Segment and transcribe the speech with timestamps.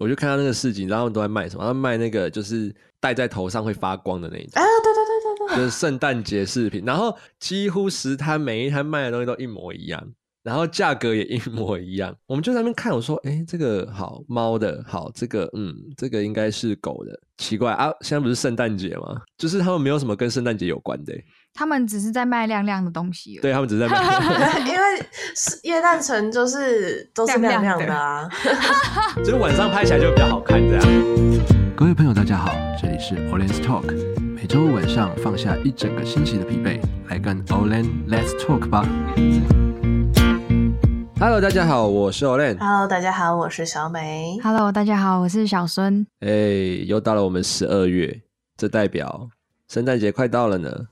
[0.00, 1.62] 我就看到那个市集，然后他们都在卖什么？
[1.62, 4.60] 他们卖那个就是戴在头上会发光的那一种。
[4.60, 6.82] 啊，对对对对对，就是圣诞节饰品。
[6.84, 10.04] 然后几乎十摊每一摊卖的东西都一模一样，
[10.42, 12.14] 然后价格也一模一样。
[12.26, 17.18] 我们就在那边看，我说：“哎，这个好猫的，好这个嗯，这个应该是狗的。
[17.38, 19.22] 奇怪啊，现在不是圣诞节吗？
[19.38, 21.14] 就是他们没有什么跟圣诞节有关的。”
[21.56, 24.82] 他们只是在卖亮亮的东西，对他们只是在卖，因为
[25.62, 28.28] 耶诞城就是都是亮亮的啊，
[29.24, 30.84] 就是晚上拍起来就比较好看这样。
[31.76, 32.52] 各位朋友，大家好，
[32.82, 33.84] 这里是 Olen's Talk，
[34.34, 38.84] 每周五晚上放下一整个星期的疲惫，来跟 Olen Let's Talk 吧。
[41.20, 42.58] Hello，大家好，我是 Olen。
[42.58, 44.40] Hello，大家好，我是小美。
[44.42, 46.04] Hello，大家好，我是小孙。
[46.18, 46.28] 哎，
[46.84, 48.22] 又到了我们十二月，
[48.56, 49.28] 这代表
[49.68, 50.88] 圣诞节快到了呢。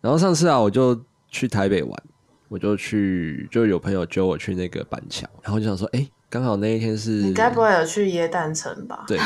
[0.00, 0.98] 然后上次啊，我就
[1.28, 2.02] 去台北玩，
[2.48, 9.04] 我就去，就有朋友揪我去那个板桥，然后就想说，哎，刚好那一天是你该不会有去耶诞城吧？
[9.06, 9.18] 对，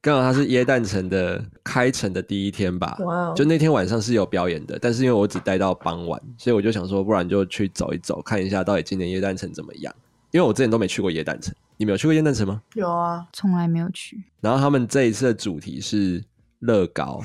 [0.00, 2.96] 刚好它是耶诞城的开城的第一天吧。
[3.00, 3.32] 哇！
[3.34, 9.94] 就那天晚上是有表演的，但是因为我只待到傍晚，所以我就想说，不然就去走一走，看一下到底今年耶诞城怎么样。
[10.32, 12.60] 因为我之前都没去过耶诞城，你们有去过耶诞城吗？
[12.74, 14.22] 有啊，从来没有去。
[14.40, 16.22] 然后他们这一次的主题是。
[16.66, 17.20] 乐高，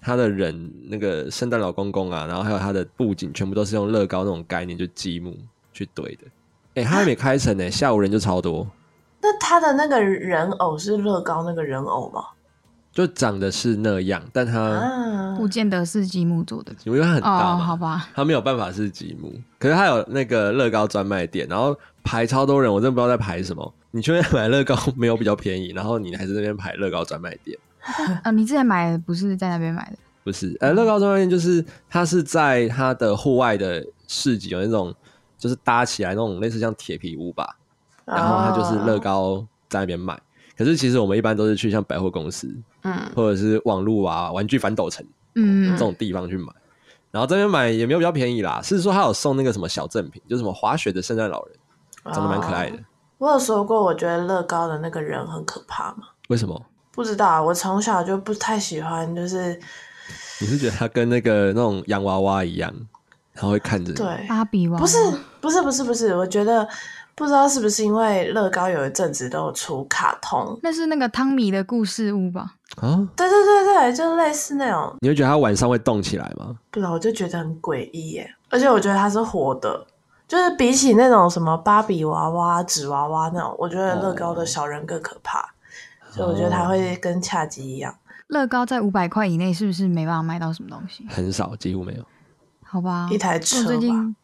[0.00, 5.36] 他的人那个圣诞老公公啊，然后还有他的布景，全部都是用乐高那种概念，就积木
[5.72, 6.26] 去堆的。
[6.74, 8.66] 哎、欸，他还没开成呢，下午人就超多。
[9.20, 12.24] 那他的那个人偶是乐高那个人偶吗？
[12.92, 19.32] 就长得是那样，但他、啊、不见得是积木做的，因为它很大嘛、哦，好吧，他没有办法是积木。
[19.58, 23.74] 可是他有那个乐高专卖店，然后排超多人，我真的不知道在排什么。
[23.92, 27.58] 你去那边买乐高没有比较便宜，然后你还是那边排乐高专卖店。
[28.22, 29.96] 啊， 你之前买的不是在那边买的？
[30.24, 34.94] 不是，呃，乐高专卖店就是它是在它的户外的市集，有那种
[35.36, 37.56] 就是搭起来那种类似像铁皮屋吧，
[38.04, 40.16] 然后它就是乐高在那边卖。
[40.56, 46.52] 可是其实我们一般都是去像百货公司，嗯，或者是网路啊、玩具反斗城，嗯，这种地方去买。
[47.10, 51.56] 然后这边买也没有比较便宜啦，是说他有送那个什么小赠品，就是什么滑雪的圣诞老人，
[52.12, 52.78] 长得蛮可爱的。
[53.18, 56.04] 我有说过，我觉得乐高的那个人很可怕吗？
[56.28, 56.64] 为什么？
[56.94, 59.58] 不知道啊，我从小就不太喜欢，就是
[60.40, 62.72] 你是觉得他跟那个那种洋娃娃一样，
[63.32, 63.96] 然后会看着你？
[63.96, 64.78] 对，芭比娃娃？
[64.78, 64.98] 不是，
[65.40, 66.68] 不是，不是，不是，我觉得
[67.14, 72.54] 不知道是不是因为乐高有一阵子都有出卡通，那是那个汤米的故事屋吧？
[72.76, 74.94] 啊，对对对对，就类似那种。
[75.00, 76.54] 你会觉得它晚上会动起来吗？
[76.70, 79.86] 不知道，我就觉得很诡异耶，而且我觉得它是活的，
[80.28, 85.48] 就是比起那种什么芭比娃娃、纸娃娃那种，我觉得乐高的小人更可怕。
[86.12, 87.94] 哦所以我觉得它会跟恰吉一样。
[88.28, 91.06] 乐高在五百块以内是不是没办法买到什么东西？
[91.08, 92.04] 很少，几乎没有。
[92.62, 93.62] 好吧，一台车吧。
[93.64, 94.16] 我最近，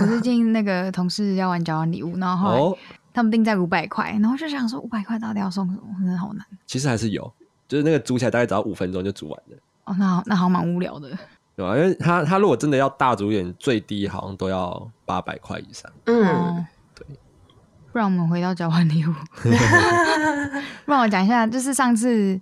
[0.00, 2.78] 我最近那个同事要玩交换礼物，然后后来
[3.12, 5.82] 他们定在五百块，然后就想说五百块到底要送什么？
[5.98, 6.46] 真的好难。
[6.66, 7.30] 其实还是有，
[7.68, 9.56] 就是那个组起来大概只要五分钟就组完了。
[9.84, 11.10] 哦，那好，那好蛮无聊的。
[11.54, 15.90] 对啊，因为他他如果真的要大组一点，最低好像都要八百块以上。
[16.06, 16.66] 嗯。
[17.92, 19.12] 不然我们回到交换礼物。
[20.86, 22.34] 不然我讲一下，就是上次，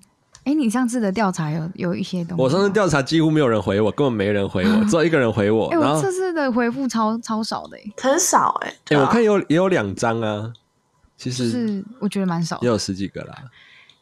[0.44, 2.42] 哎、欸，你上次的调查有有一些东西。
[2.42, 5.66] 我上次调查几乎没有人回我， 根本没人回我，只有一个人回我。
[5.68, 8.68] 哎、欸，我这次的回复超超少的，很少哎。
[8.68, 10.52] 哎、欸，我看有也有两张啊，
[11.16, 13.34] 其实是我觉得蛮少，也有十几个啦。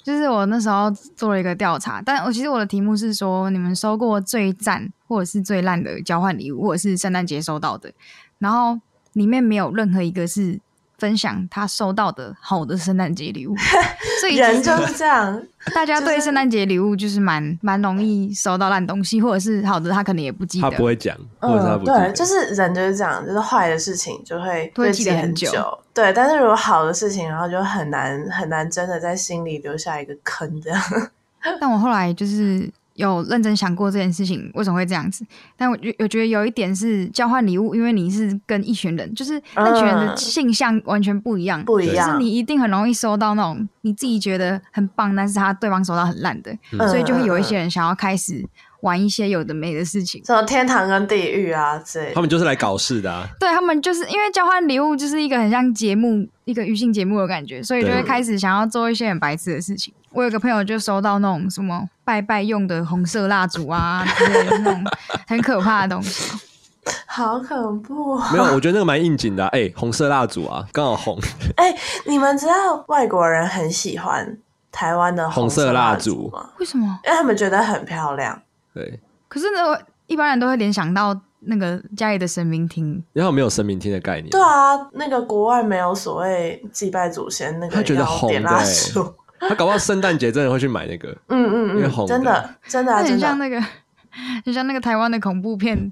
[0.04, 7.92] 就是我那时候做了一个调查，但我其实我的题目是说，你们收过最赞或者是最烂的交换礼物，或者是圣诞节收到的，
[8.38, 8.78] 然后
[9.15, 10.60] 里面没有任何一个是。
[10.98, 13.56] 分享他收到的好的圣诞节礼物，
[14.20, 15.41] 所以人就是这样。
[15.75, 21.98] 大家对圣诞节礼物就是蛮蛮容易收到烂东西，或者是好的，他可能也不记得，他不会讲，或者他不记得。
[21.98, 25.48] 嗯，对，就是人就是这样，就是坏的事情就会会记得很久。
[25.94, 30.80] 对，但是如果好的事情，然后就很难很难真的在心里留下一个坑这样。
[31.60, 32.70] 但我后来就是。
[32.98, 35.25] 有认真想过这件事情为什么会这样子？
[35.56, 48.45] 但我觉我觉得有一点是交换礼物，因为你是跟一群人，就是那群人的性向完全不一样，不一样，就是你一定很容易收到那种你自己觉得很棒，但是他对方收到很烂的，嗯，所以就会有一些人想要开始。
[48.80, 52.13] 玩一些有的没的事情，什么天堂跟地狱啊之类。
[52.15, 53.27] 他们就是来搞事的啊！
[53.41, 59.92] 对，他们就是因为交换礼物就是一个很像节目，一个娱乐节目的感觉，所以就会开始想要做一些很白痴的事情。
[60.13, 64.84] 我有个朋友就收到那种什么拜拜用的红色蜡烛啊之类的那种
[65.27, 66.33] 很可怕的东西，
[67.07, 68.31] 好恐怖啊。
[68.33, 69.48] 没有，我觉得那个蛮应景的啊。
[69.53, 71.19] 哎，红色蜡烛啊，刚好红。
[71.57, 71.74] 哎，
[72.07, 74.39] 你们知道外国人很喜欢
[74.72, 76.48] 台湾的红色蜡烛吗？
[76.59, 76.86] 为什么？
[77.04, 78.41] 因为他们觉得很漂亮。
[78.78, 79.77] 对，可是呢，
[80.07, 84.30] 一般人都会联想到那个家里的神明厅，然后没有神明厅的概念。
[84.30, 91.09] 对啊，那个国外没有所谓祭拜祖先那个，他觉得红的、欸，他搞不好圣诞节真的会去买那个。
[91.28, 92.15] 嗯嗯嗯，因为红的。
[92.15, 93.60] 真的真的、啊、很像那个，
[94.47, 95.91] 很像那个台湾的恐怖片，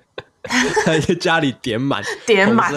[0.84, 2.72] 在家里点满点满。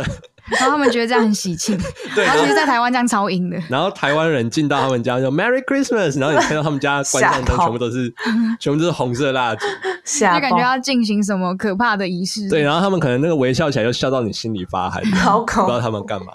[0.49, 1.77] 然后他们觉得这样很喜庆，
[2.15, 2.25] 对。
[2.25, 3.61] 然后其实，在台湾这样超阴的。
[3.69, 8.13] 然后台湾人进到他们家就 Merry Christmas，然后你看到他们家 关上灯，全部都是
[8.59, 9.65] 全部都是红色蜡烛，
[10.05, 12.49] 就感觉要进行什么可怕的仪式。
[12.49, 16.33] 对，然后他们可能那个微笑起来，就笑到你心里发寒，好恐怖，不知道他们干嘛。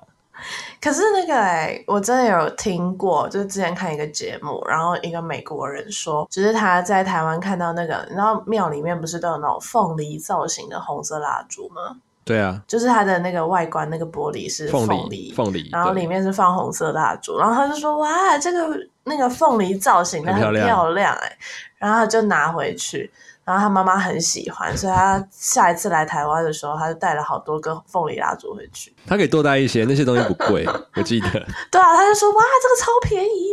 [0.81, 11.97] 可是那个哎、欸，我真的有听过，就是之前看一个节目，然后一个美国人说，只、就是他在台湾看到那个，然后庙里面不是都有那种凤梨造型的红色蜡烛吗？
[12.26, 20.50] 对啊，就是它的那个外观，那个玻璃是凤梨，凤梨，然后里面是放红色蜡烛，然后他就说：“哇，这个那个凤梨造型的很漂
[20.90, 21.38] 亮哎、欸。”
[21.78, 23.08] 然后他就拿回去，
[23.44, 28.93] 然后他妈妈很喜欢，所以他下一次来台湾的时候，他就带了好多个凤梨蜡烛回去。
[29.06, 31.31] 他可以多带一些，那些东西不贵， 我记得。
[31.70, 33.52] 对啊，他就说：“哇，这个超便宜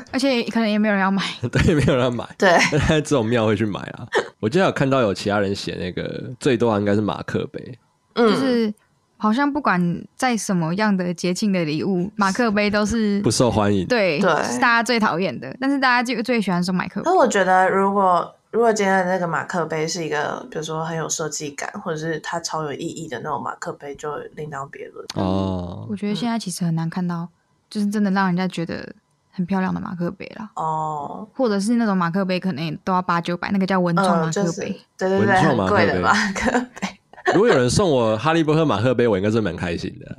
[0.00, 1.22] 的，而且可能也没有人要买。
[1.52, 2.26] ”对，没有人要买。
[2.38, 2.56] 对，
[2.88, 4.06] 这种庙会去买啊。
[4.40, 7.78] 我记得有看到有其他人写那个最多应该是马克杯。
[8.14, 8.72] 就是
[9.16, 15.56] 好像不管在什么样的节庆的礼物，马克杯都是不受欢迎，对，对，是大家最讨厌的。
[15.60, 17.02] 但是大家就最喜欢送马克杯。
[17.04, 25.04] 但我觉得，如果如果今天的那个马克杯是一个，比如说很有设计感，或者是它超有意义的那种马克杯，就另当别论。
[25.14, 27.28] 哦，我觉得现在其实很难看到，
[27.68, 28.94] 就是真的让人家觉得
[29.32, 30.50] 很漂亮的马克杯啦。
[30.54, 36.50] 哦，或者是那种马克杯，可能都要八九百，那个叫文创马克杯，嗯就是、对对对，很贵的马克
[36.80, 36.88] 杯。
[37.32, 40.16] 如果有人送我哈利波特马克杯，我应该是蛮开心的，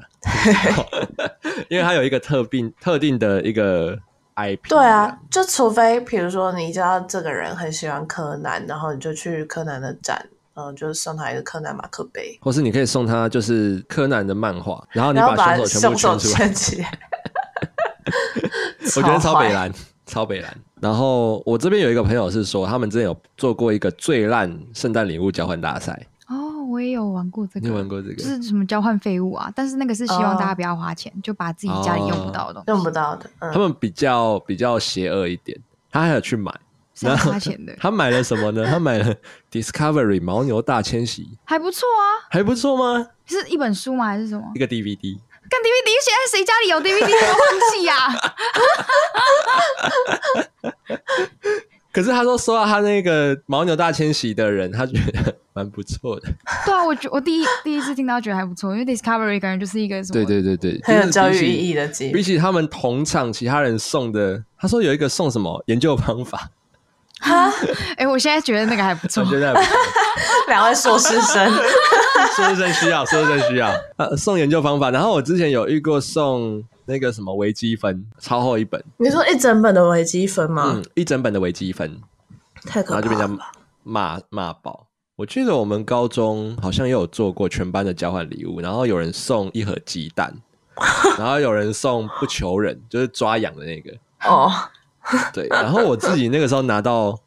[1.70, 3.98] 因为它有一个特定特定的一个
[4.36, 4.70] IP。
[4.70, 16.50] 对啊，就除非比如说你知道这个人很喜欢柯南，然后你就去柯南的展，嗯，就送他一个柯南马克杯，或是你可以送他就是柯南的漫画，然后你把凶手全部圈出来。
[16.50, 17.00] 起来
[18.98, 19.72] 我觉得超北蓝，
[20.06, 20.58] 超北蓝。
[20.82, 26.00] 然后我这边有一个朋友是说，他们之前有做过一个最烂圣诞礼物交换大赛。
[26.76, 29.52] 我也有玩过这个，你玩过这个，就是什么交换废物啊？
[29.56, 33.30] 但是那个是希望大家不要花钱，哦、就把自己家里用不到的东西，用不到的。
[33.40, 35.58] 嗯、他们比较比较邪恶一点，
[35.90, 36.52] 他还有去买，
[36.94, 37.74] 是花钱的。
[37.80, 38.66] 他买了什么呢？
[38.66, 39.16] 他买了
[39.50, 43.08] Discovery 牦牛大迁徙，还不错啊，还不错吗？
[43.26, 44.06] 是一本书吗？
[44.08, 44.44] 还是什么？
[44.54, 45.18] 一个 DVD。
[45.48, 47.96] 看 DVD，现在谁家里有 DVD 没有放弃呀？
[51.92, 56.28] 可是他说收到他那个牦牛大迁徙的人，他觉得蛮不错的。
[56.66, 60.14] 对啊，我觉我第一第一次听到觉得还不错，因为 Discovery 感觉就是一个什么？
[60.14, 62.14] 对对对对，很有教育意义的节目。
[62.14, 66.52] 比起他们同场其他人送的，他说有一个送什么研究方法。
[67.22, 67.50] 哈，
[67.96, 69.78] 哎、欸，我现在觉得那个还不错，我觉得还不错。
[70.50, 71.50] 两位硕士生，
[72.36, 73.72] 硕士生需要，硕士生需要。
[73.96, 76.64] 呃，送研究方法，然后我之前有遇过送。
[76.88, 78.80] 那个什么微积分，超厚一本。
[78.98, 80.74] 你说一整本的微积分吗？
[80.76, 82.00] 嗯，一整本的微积分，
[82.64, 83.02] 太可怕了。
[83.02, 83.44] 然后就被人家
[83.82, 84.86] 骂骂爆。
[85.16, 90.34] 我记得我们高中好像也有做过全班的交换礼物，然后有人送一盒鸡蛋，
[91.18, 93.92] 然后有人送不求人，就是抓痒的那个。
[94.26, 94.52] 哦，
[95.32, 95.48] 对。
[95.48, 97.18] 然后我自己那个时候拿到，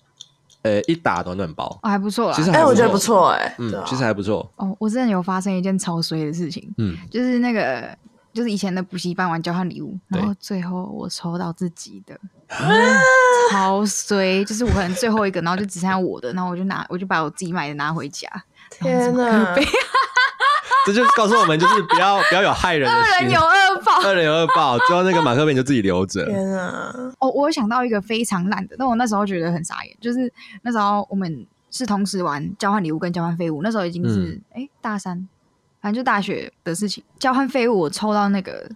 [0.62, 2.30] 呃，一打暖暖包，哦，还不错。
[2.34, 4.46] 其实哎，我觉得不错，哎，嗯，其实还不错。
[4.56, 7.96] 哦，我之前有发生一件超衰的事情，嗯，就是那个。
[8.38, 12.16] 就是以前的补习班玩交换礼物，然后最后我抽到自己的，
[13.50, 14.44] 超衰。
[14.44, 18.28] 就是我可能最后一个，然后就只剩下我的，然后我就拿，我就把我自己买的拿回家。
[18.70, 19.56] 天哪！
[20.86, 24.78] 这就告诉我们，就是不要不要有害人的心，恶人有恶报，恶人有恶报。
[24.86, 26.24] 最后那个马克杯你就自己留着。
[26.26, 26.94] 天啊！
[27.18, 35.28] 哦，我想到一个非常烂的，但我那时候觉得很傻眼，就是那时候我们是同时玩交换礼物跟交换废物，那时候已经是哎、嗯欸、大三。
[35.80, 38.68] 反正就大学的事情，交换废物，我抽到那个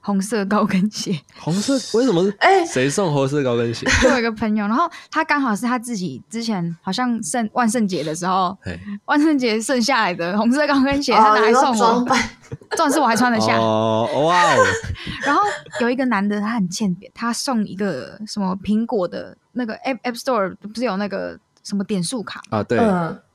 [0.00, 1.18] 红色高跟鞋。
[1.38, 2.30] 红色为什么是？
[2.40, 3.86] 哎，谁送红色高跟鞋？
[4.04, 8.56] 我有一个朋友，然后他刚好是他自己之前好像圣万圣节的时候，
[9.06, 12.06] 万圣节剩下来的红色高跟鞋，他拿来送我。
[12.76, 13.56] 重点是我还穿得下。
[13.58, 14.58] 哦，哇哦！
[15.22, 15.40] 然后
[15.80, 22.62] 有一个男的，他很欠扁，他送一个什么苹果的那个 App App Store 不是有那个什么点数卡啊？
[22.64, 22.78] 对。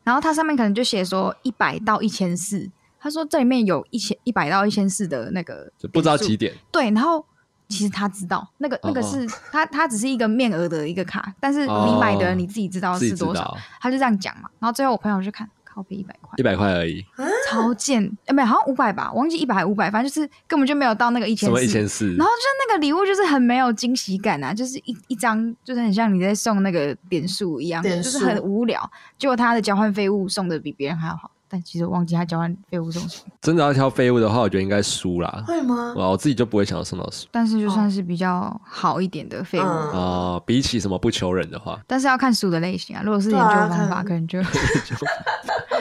[0.03, 2.70] 然后它上面可能就写说一百到一千四。
[3.06, 6.52] 他说这里面有一千一百到一千四的那个，不知道几点。
[6.72, 7.24] 对，然后
[7.68, 14.50] 其实他知道那个那个是他他只是一个面额的一个卡，但是你买的你自己知道是多少，他就这样讲嘛。
[14.58, 17.06] 然后最后我朋友去看，靠背一百块，一百块而已，
[17.48, 18.12] 超贱！
[18.26, 21.64] 哎，没有，好像五百吧，忘记一百还五百，反正就是根本就没有到那个一千四。
[21.64, 22.08] 一千四？
[22.16, 28.92] 然后就那个礼物就是很没有惊喜感啊，就是一一张就是很像你在送那个点数一样，就是很无聊。
[29.20, 31.30] 结果他的交换废物送的比别人还要好。
[31.56, 33.32] 但其实我忘记他交换废物送什么。
[33.40, 35.42] 真的要挑废物的话，我觉得应该书啦。
[35.48, 35.94] 会吗？
[35.96, 37.26] 我我自己就不会想要送到书。
[37.32, 43.02] 但是就算是比较好一点的废物啊、嗯呃，比起什么不求人的话，但是要看书的类型啊。
[43.06, 44.44] 如果是研究方法，可能就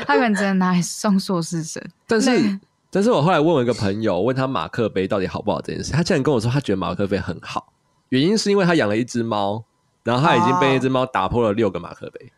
[0.07, 1.83] 他可能只能拿来送硕士生。
[2.07, 7.73] 但是，但是我后来问我一个朋友，问他马克杯到底好不好这件事，他竟然跟我说他觉得马克杯很好，
[8.11, 9.65] 原因是因为他养了一只猫，
[10.05, 12.33] 然后他已经被那只猫打破了六个马克杯。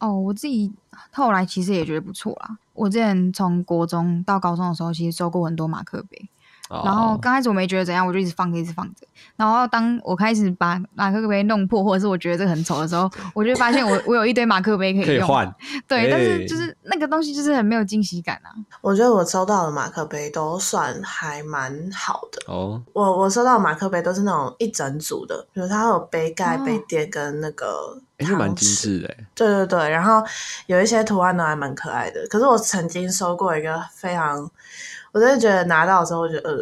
[0.00, 0.72] 哦，我自己
[1.12, 2.58] 后来其实也觉得不错啦。
[2.74, 6.28] 我之前从国中到高中的时候，其实收过很多马克杯。
[6.70, 9.06] 然后刚开始我没觉得怎样，我就一直放着，一直放着。
[9.34, 15.06] 然后当我开始把马克杯弄破，或者是我觉得这个很丑的时候， 我就发现我我有一堆马克杯可以用。
[15.06, 15.54] 可以换。
[15.88, 18.54] 对，欸、但是就是那个东西就是很没有惊喜感啊。
[18.80, 22.80] 我觉得我收到的马克杯都算还蛮好的哦。
[22.92, 28.00] 我我收到的马克杯都是那种一整组的，比如它有杯盖、杯垫跟那个。
[28.18, 29.08] 哎、欸，蛮精致的。
[29.34, 30.22] 对对对，然后
[30.66, 32.20] 有一些图案都还蛮可爱的。
[32.28, 34.48] 可是我曾经收过一个非常。
[35.12, 36.56] 我真的觉得拿到的时候，我觉得呃，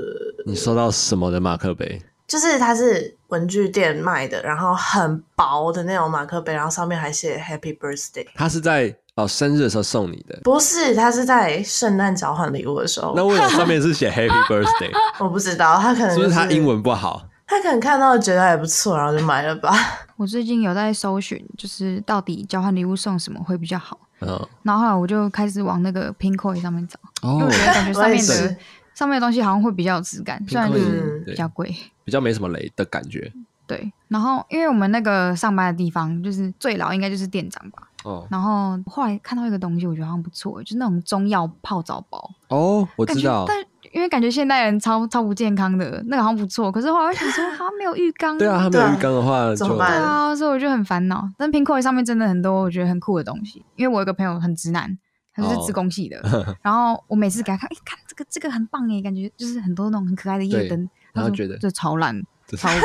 [0.46, 2.00] 你收到什么的马克杯？
[2.26, 8.26] 就是它是文具店卖的，然后很薄的那种马克杯，然后上面还写 Happy Birthday。
[8.34, 10.38] 它是在哦生日的时候送你的？
[10.44, 13.14] 不是，它是在圣诞交换礼物的时候。
[13.16, 14.90] 那为什么上面是写 Happy Birthday？
[15.18, 17.22] 我不知道，他可能、就是、是不是他英文不好？
[17.46, 19.72] 他可能看到觉得还不错，然后就买了吧。
[20.18, 23.98] 我最近有在搜寻，就是到底交换礼物送什么会比较好。
[24.20, 28.56] 嗯，然后后来我就开始往那个 Pinkoi 上面找，哦、因为我觉得感觉上面的
[28.94, 33.32] 上面的东西好像会比较有质感，虽然就是比较贵，比较没什么雷的感觉。
[33.66, 37.82] 对，然后因为我们那个上班的地方就是最老应该就是店长吧。
[38.02, 38.26] 哦。
[38.30, 42.30] 然后后来看到一个东西，我觉得好像不错，就是那种中药泡澡包。
[42.48, 43.44] 哦，我知道。
[43.46, 46.70] 但因为感觉现代人超超不健康的，那个好像不错。
[46.70, 48.36] 可是后来我想说，好像没有浴缸。
[48.38, 49.90] 对啊，他没有浴缸的话就，怎么办？
[49.90, 51.28] 对啊，所以我就很烦恼。
[51.36, 53.64] 但 Pinkoi 上面真的很多我觉得很酷的东西。
[53.76, 54.98] 因为我有个朋友很直男，
[55.34, 56.18] 他就是自贡系的。
[56.24, 60.88] 哦、 然后我每次给他看，哎，看这个这个很棒哎，感觉就是很多那种很可爱的夜灯。
[61.12, 62.22] 然后觉得这超烂，
[62.56, 62.80] 超 烂。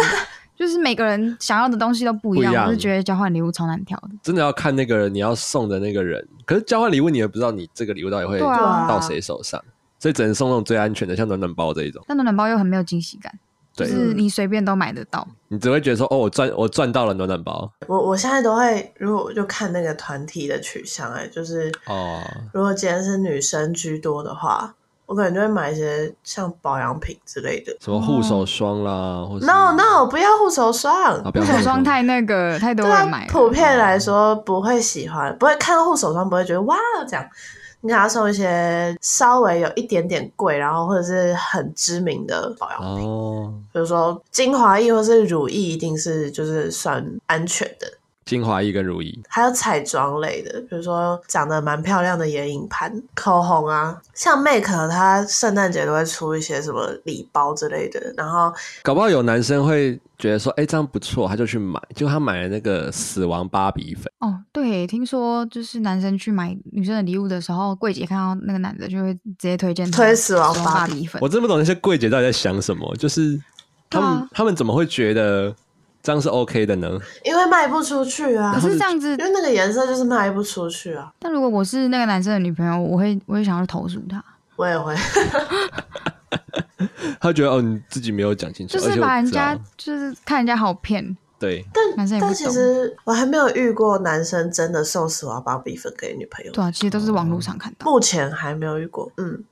[0.55, 4.09] 就是每个人想要的东西都不一样，一样我就觉得交换礼物超难挑的。
[4.21, 6.25] 真的要看那个人你要送的那个人。
[6.45, 9.59] 可是交换礼物你也不知道你这个礼物到底会到谁手上。
[10.03, 12.03] 所以只能送那种最安全的，像暖暖包这一种。
[12.05, 13.33] 但暖暖包又很没有惊喜感，
[13.73, 15.25] 就是你随便都买得到。
[15.47, 17.71] 你只会觉得说，哦，我赚我赚到了暖暖包。
[17.87, 33.25] 我我现在都会，如果就看那个团体的取向，哎，就是哦，如果今天是女生居多的话，我可能就会买一些像保养品之类的，什么护手霜啦，哦、或者 no no 不要护手霜，护手霜太那个太多人买。
[33.29, 36.75] 普遍来说不会喜欢，不会看到护手霜不会觉得哇
[37.07, 37.25] 这样。
[37.85, 47.87] 你给他送一些稍微有一点点贵，然后或者是很知名的保养品，哦，比如说精华液或是乳液，一定是就是算安全的。
[48.23, 64.09] 精华液跟乳液，还有彩妆类的，比如说长得蛮漂亮的眼影盘、口红啊，像 Make 它圣诞节都会出一些什么礼包之类的，然后搞不好有男生会觉得说，哎、欸，这样不错，他就去买，就他买了那个死亡芭比粉。
[64.21, 71.21] 哦，对，听说就是男生去买女生的礼物的时候，柜姐看到那个男的就会直接推荐推死亡芭比粉。
[71.21, 73.37] 我真不懂那些柜姐到底在想什么，就是
[73.89, 75.53] 他们、啊、他们怎么会觉得？
[76.01, 76.99] 这样是 OK 的呢？
[77.23, 78.53] 因为卖不出去啊。
[78.53, 81.09] 可是这样子，因为那个颜色就是卖不出去啊。
[81.19, 84.21] 但如果我是那个男生的女朋友，我会我会想要投诉他。
[84.57, 84.93] 我也会。
[87.19, 91.15] 他觉得哦，你自己没有讲清楚，就是把人家就是看人家好骗。
[91.39, 96.51] 对，但其实我还没有遇过男生真的送死亡芭比粉给女朋友。
[96.53, 97.91] 对啊，其实都是网络上看到。
[97.91, 99.11] 目前还没有遇过。
[99.17, 99.43] 嗯。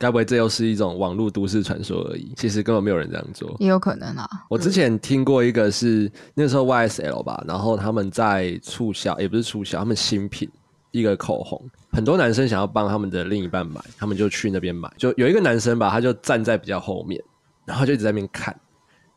[0.00, 2.32] 该不会这又是一种网络都市传说而已？
[2.36, 4.28] 其实根本没有人这样做，也有可能啊。
[4.48, 10.48] 我之前听过一个是、嗯、那时候 YSL 吧，然后他们在促销，也不是促销，他们新品
[10.92, 14.90] 一个口红，很多男生想要帮他们的另一半买，他们就去那边买。
[14.96, 17.22] 就有一个男生吧，他就站在比较后面，
[17.64, 18.54] 然后就一直在那边看。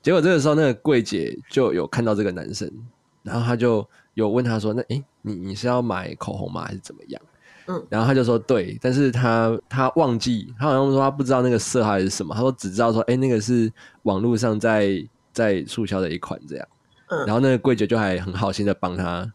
[0.01, 2.71] 结果这个时候，那个柜姐就有看到这个男生，
[3.23, 6.65] 然后他就有问他说：“那诶，你你是要买口红吗？
[6.65, 7.21] 还是怎么样？”
[7.67, 16.67] 嗯，然后他就说对，但是他他忘记，他好像说他不知道那个色号是什么，他说只知道说，哎，那个是网络上在在促销的一款这样，
[17.09, 19.31] 嗯，然后那个柜姐就还很好心的帮他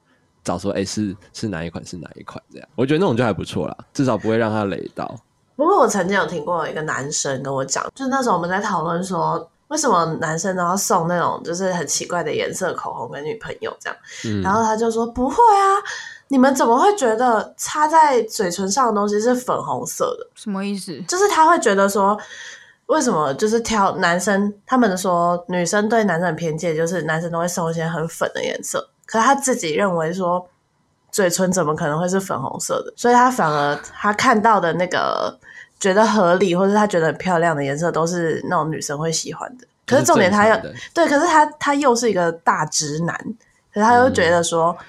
[0.46, 5.12] 找说，哎，是是哪一款是哪一款这样，我觉得那种就还不错啦，至少不会让他雷到。
[5.56, 15.82] 不过我曾经有听过一个男生跟我讲，就是那时候我们在讨论说，为什么男生都要送那种就是很奇怪的颜色口红给女朋友这样，嗯，然后他就说不会啊。
[16.28, 20.28] 你们怎么会觉得擦在嘴唇上的东西是粉红色的？
[20.34, 21.00] 什么意思？
[21.02, 22.18] 就是他会觉得说，
[22.86, 24.52] 为什么就是挑男生？
[24.66, 28.84] 他们说女生对男生很偏见，就是男生都会送一些很粉的颜色。
[29.06, 30.44] 可是他自己认为说，
[31.12, 32.92] 嘴唇怎么可能会是粉红色的？
[32.96, 35.38] 所以他反而他看到的那个
[35.78, 39.66] 觉得合理，或者他觉得很漂亮的颜色，都是那种女生会喜欢的。
[39.86, 40.56] 可是重点他又
[40.92, 43.16] 对，可是他他又是一个大直男，
[43.72, 44.86] 可是他又觉得说，嗯、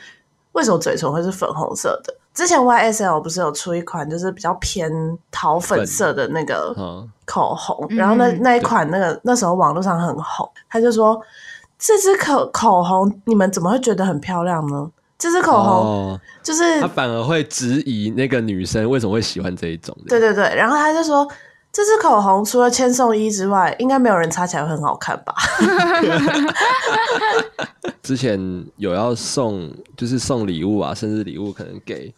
[0.54, 2.14] 为什么嘴唇会是粉红色的？
[2.34, 4.92] 之前 YSL 不是有出一款就是比较偏
[5.30, 6.76] 桃粉色的那个
[7.26, 11.22] 口红，然后那那一款那个那时候网络上很红，他就说。
[11.80, 14.90] 这支口口红，你们怎么会觉得很漂亮呢？
[15.18, 19.98] 这支口红就是、哦、他反而会质疑那个女生为什么会喜欢这一种。
[20.08, 21.28] 对对对，然后他就说，
[21.72, 25.34] 这支口红除了千颂伊之外，应该没有人擦起来会很好看吧？
[28.04, 28.40] 之前
[28.76, 32.14] 有要送，就是送礼物啊，生日礼物可能给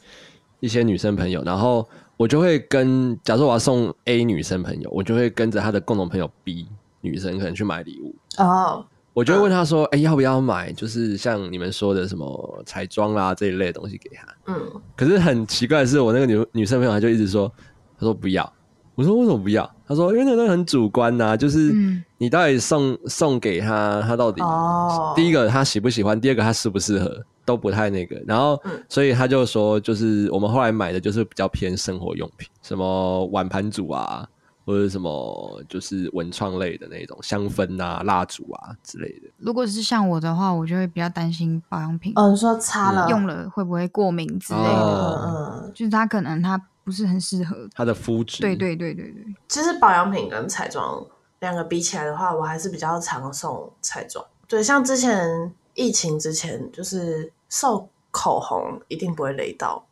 [0.59, 1.87] 一些女生朋友，然后
[2.17, 6.67] 我就会跟，假设我要送 A 女生朋友，我就会跟着她的共同朋友 B
[6.99, 8.85] 女生可能去买礼物哦。
[9.19, 10.71] 我就会问他说：“哎、嗯欸，要不要买？
[10.71, 14.55] 就是像你们说的什么彩妆啦这一类的东西给他。”嗯，
[14.95, 17.51] 可是很奇怪的是，我那个女女生朋友她就一直说
[17.99, 18.53] ：“她说不要。”
[18.95, 21.75] 我说：“为什么不要？”她说：“因为那个东西很主观呐、啊，就是
[22.17, 28.15] 你到底送送给他，他到底、哦、第一个他喜不喜欢，第二个他适不适合都不太那个。
[28.25, 28.57] 然后，
[28.87, 34.25] 所以他就说，就是我们后来买的就是比较偏生活用品，什么碗盘组啊。”
[34.69, 39.27] 或者什么就是文创类的那种香氛啊、蜡烛啊之类的。
[39.39, 42.13] 如果是像我的话，我就会比较担心保养品。
[42.15, 45.63] 哦，说擦了用了会不会过敏之类的？
[45.65, 48.41] 嗯，就是它可能它不是很适合它的肤质。
[48.41, 49.25] 对对对对对。
[49.47, 51.03] 其实保养品跟彩妆
[51.39, 54.23] 两个比起来的话，我还是比较常送彩妆。
[54.47, 59.83] 对，像之前疫情之前，就是送口红一定不会雷到。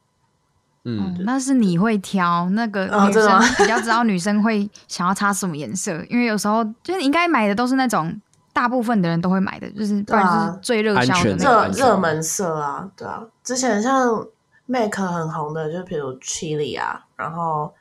[0.90, 8.22] 嗯，那是你会挑那个女生比较知道女生会想要擦什么颜色，因为有时候就是应该买的都是那种
[8.54, 13.22] 大部分的人都会买的，就是不然就是最热销的热热门色啊，对啊。
[13.44, 14.26] 之前像
[14.70, 17.74] MAC 很红的，就比如 Chili 啊，然后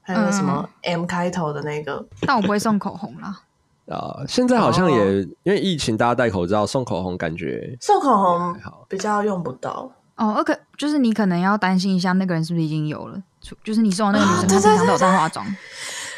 [0.00, 3.40] 还有什么 M 开头的那个，嗯、但我不会送口红啦。
[3.92, 8.56] 啊，现在好像也因为疫情，大家戴口罩，送口红感觉送口红
[8.88, 9.92] 比较用不到。
[10.16, 13.22] 哦，而可就是你可能要担心一下，那个人是不是已经有了？
[13.62, 15.44] 就是你送的那个女生，她平常都有在化妆，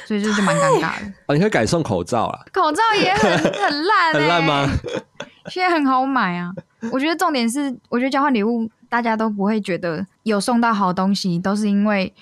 [0.06, 1.12] 所以就就蛮尴尬的。
[1.26, 2.44] 哦，你可以改送口罩啦。
[2.52, 4.70] 口罩也很 很烂、欸，很烂吗？
[5.50, 6.52] 现在很好买啊。
[6.92, 12.12] 我觉得重点是，我觉得交换礼物大家都不会觉得有送到好东西，都是因为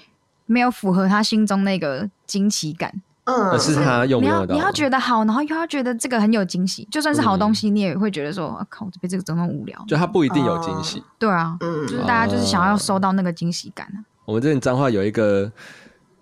[0.47, 3.03] 没有符合他心中那个惊奇感。
[3.25, 4.55] 嗯，可是他用不用到？
[4.55, 9.83] 你要觉得好，然后又要觉得这个很有惊喜，就算是好东西，你也会觉得说，嗯、靠，这边这个怎么那么无聊？
[9.89, 11.03] 就他不一定有惊喜。
[11.19, 15.51] 对啊，嗯，就是大家就是想要收到那个惊喜感、啊、我们这里彰化有一个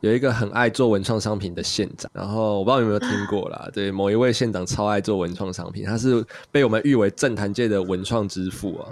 [0.00, 3.68] 有一个很爱做文创商品的县长，然后我不知道你有没有听过啦。
[3.74, 8.86] 对，某一位县长超爱做文创商品，他是被我们誉为政坛界的文创之父啊。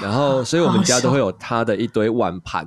[0.00, 2.64] 然后，所以我们家都会有他的一堆碗盘、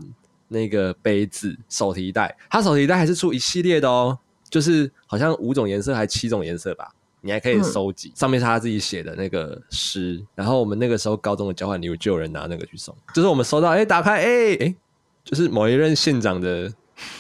[0.50, 2.36] 那个杯子、手提袋。
[2.50, 4.20] 他手提袋还是出一系列的哦。
[4.54, 6.88] 就是好像五种颜色还七种颜色吧，
[7.22, 8.10] 你还可以收集。
[8.10, 12.96] 嗯、上面是他自己写的那个诗，然后我们那个时候高中的交换礼物就有人拿那个去送。
[13.16, 14.76] 就是我们收到，哎、欸，打开，哎、欸、哎、欸，
[15.24, 16.72] 就是某一任县长的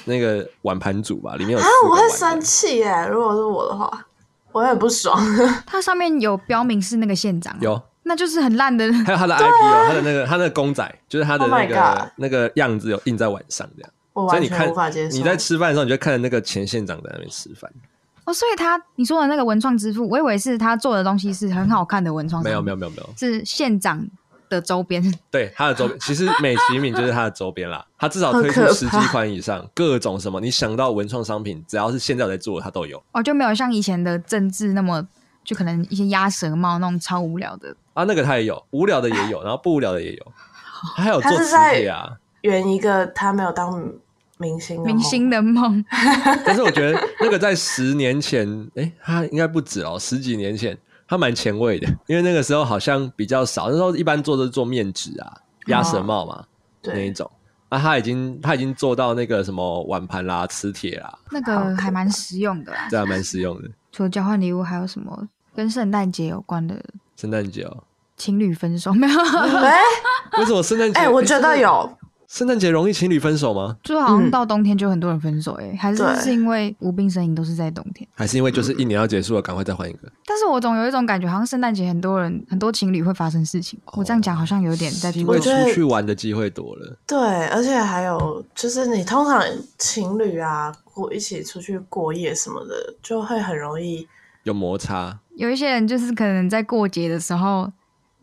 [0.06, 1.58] 那个碗盘组吧，里面有。
[1.58, 3.08] 啊，我会生气耶！
[3.12, 4.06] 如果是我的话，
[4.52, 5.19] 我也很不爽。
[5.65, 8.93] 它上面有标明是那个县长，有，那就是很烂的。
[8.93, 13.91] 还有他的 IP 哦，他的那个他的公仔，就是他的那个、oh、那个样子有印在碗上这样。
[14.13, 14.71] 所以你看，
[15.12, 17.71] 你在吃饭的时候，你就看着那个前县长在那边吃饭。
[18.26, 22.41] 哦，所以他你说的那个文创之父，我以为是他做的东西是很好看的文创。
[22.41, 24.08] 没有，没有，没有，没有，是县长
[24.49, 25.04] 的周边。
[25.30, 27.86] 对，他的周边，其实美其名就是他的周边啦。
[27.97, 33.04] 他至少推出十几款以上，各种什么你想到文创商品，只要是现在有在做的，他都有。
[33.12, 35.06] 哦，就没有像以前的政治那么，
[35.43, 37.76] 就可能一些鸭舌帽那种超无聊的。
[37.93, 40.32] 啊，那个他也有，无聊的也有，然后不无聊的也有。
[40.95, 42.10] 他还有做磁铁啊，
[42.43, 43.91] 圆一个他没有当。
[44.39, 45.84] 明星明星的梦，
[46.46, 56.43] 但是我觉得那个在十年前，哎、欸，他应该不止哦，十几年前他蛮前卫的，因为那个时候好像比较少，那时候一般做的是做面纸啊、鸭舌帽嘛，
[56.82, 57.30] 对那一种。
[57.69, 63.69] 那他已经他已经做到那个什么碗盘啦、磁铁啦，那个还蛮实用的， 对啊，蛮实用的。
[63.91, 66.80] 除了交换礼物，还有什么跟圣诞节有关的？
[67.15, 67.84] 圣诞节哦，
[68.15, 69.19] 情侣分手没有？
[69.19, 69.76] 哎，
[70.38, 71.00] 为什么圣诞节？
[71.00, 71.98] 哎，我觉得有。
[72.34, 73.78] 圣诞节容易情侣分手吗？
[73.84, 80.12] 就好像到冬天就很多人分手哎、欸，嗯、还是是因为无病呻吟都是在冬天，还是因为就是一年要结束了，赶快再换一个？
[80.26, 83.80] 但是我总有一种感觉，好像圣诞节很多人很多情侣会发生事情。
[83.86, 86.98] 哦、我这样讲好像有点在因为出去玩的机会多了。
[87.06, 87.19] 对，
[87.50, 89.39] 而且还有就是你通常
[89.78, 94.08] 情侣啊过一起出去过夜什么的，就会很容易
[94.41, 95.19] 有摩擦。
[95.36, 97.72] 有一些人就是可能在过节的时候。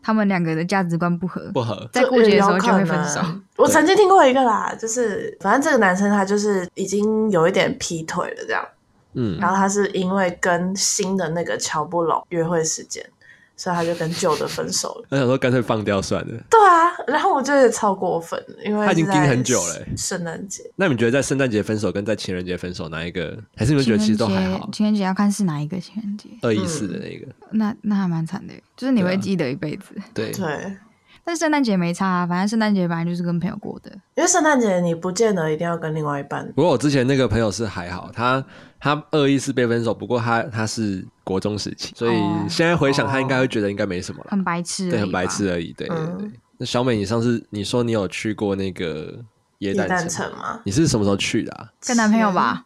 [0.03, 3.21] 他们两个的价值观不合，不合，在过节的时候就会分手。
[3.57, 8.65] 我曾经听过一个啦，就是反正这个男生他就是已经有一点劈腿了，这样，
[9.13, 13.05] 嗯，然后他是因为跟新的那个乔布拢约会时间。
[13.61, 15.05] 所以他就跟旧的分手了。
[15.11, 16.43] 他想说干脆放掉算了。
[16.49, 19.85] 对啊，然后我觉得超过分，因为他已经盯很久了。
[19.95, 23.37] 圣诞节，那你们觉得在圣诞节分手跟在情人节分手哪一个？
[23.55, 24.67] 还是你们觉得其实都还好？
[24.73, 26.27] 情人节要看是哪一个情人节。
[26.41, 27.27] 二一四的那个。
[27.51, 29.93] 嗯、那那还蛮惨的，就是你会记得一辈子。
[30.11, 30.43] 对对。
[30.43, 30.77] 对
[31.23, 33.91] 但是圣诞节没差啊，反正圣诞节本来就是跟朋友过的。
[34.15, 36.45] 因为圣诞节你不见得一定要跟另外一半。
[36.53, 38.43] 不过我之前那个朋友是还好，他
[38.79, 42.15] 他二一四被分手，不过他他是国中时期，所以
[42.49, 45.71] 现在回想他应该会觉得应该没什么了，很白痴，对，很白痴而已。
[45.73, 46.05] 对对对。
[46.05, 49.23] 嗯、那小美，你上次你说你有去过那个
[49.59, 50.59] 耶诞城吗？
[50.65, 51.69] 你是什么时候去的啊？
[51.85, 52.65] 跟男朋友吧？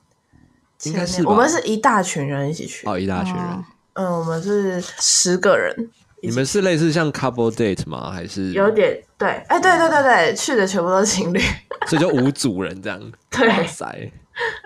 [0.83, 1.27] 应该是。
[1.27, 2.87] 我们是一大群人一起去。
[2.87, 3.43] 哦，一大群人。
[3.93, 5.89] 嗯，我们是十个人。
[6.25, 8.11] 你们是类似像 couple date 吗？
[8.11, 9.27] 还是有点对？
[9.27, 11.39] 哎、欸，对对对对，去的全部都是情侣，
[11.87, 12.99] 所以就五组人这样。
[13.31, 13.85] 对，哇塞！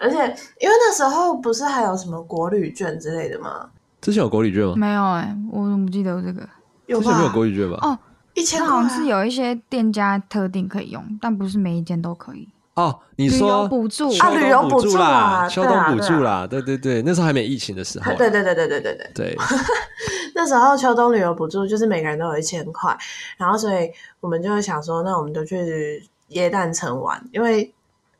[0.02, 0.18] 而且
[0.60, 3.70] 因为那时候不是还有什么国旅券之类的吗？
[4.02, 4.74] 之前有国旅券吗？
[4.76, 6.42] 没有哎、欸，我怎么不记得有这个？
[6.88, 7.78] 之前没有国旅券吧？
[7.82, 7.98] 哦，
[8.34, 12.48] 一千块好像是有一些店家特定可以用，但不是每一间都可以。
[12.80, 19.38] 哦，你说旅游补助啊，旅游补助啦，秋冬补助啦，对对对，那时候还没疫情的时候，对对对对对对对对，
[20.34, 22.98] 那时候秋冬旅游补助就是每个人都有一千块，
[23.36, 27.70] 然后所以我们就会想说，那我们就去耶诞城玩，因为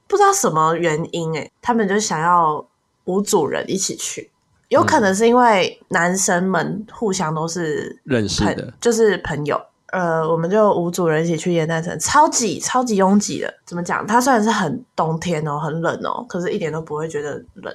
[0.08, 2.66] 不知道什么原因哎，他们就想要
[3.06, 4.30] 五组人一起去，
[4.68, 9.62] 有可能是因为男生们互相都是认识的，就是朋友。
[9.92, 13.54] 呃，我们就五组人一起去耶诞城，超级超级拥挤的。
[13.66, 14.06] 怎么讲？
[14.06, 17.74] 它虽然是很冬天哦，很冷哦，可是一点都不会觉得冷，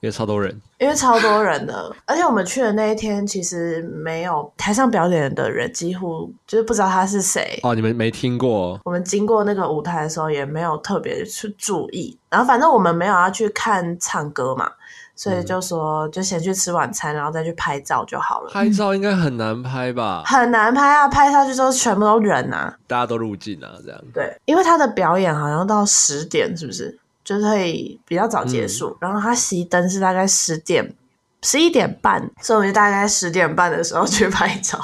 [0.00, 0.60] 因为超多人。
[0.78, 7.58] 因为超多人的，而且我们去的那一天，其实没有台上表演的人，几乎就是不知道他是谁。
[7.62, 8.78] 哦，你们没听过？
[8.84, 12.18] 我们经过那个舞台的时候，也没有特别去注意。
[12.28, 14.70] 然后反正我们没有要去看唱歌嘛。
[15.16, 18.50] 所以就说，就先去吃晚餐，然后再去拍照就好了。
[18.52, 20.22] 拍照应该很难拍吧？
[20.28, 21.08] 很难拍啊！
[21.08, 23.98] 拍下去之后全部都人啊，大家都入镜啊，这样。
[24.12, 26.98] 对，因为他的表演好像到十点，是不是？
[27.24, 28.90] 就是会比较早结束。
[28.90, 30.94] 嗯、然后他熄灯是大概十点、
[31.42, 34.78] 十一点半，所以我们就大概十点半的时候去拍照。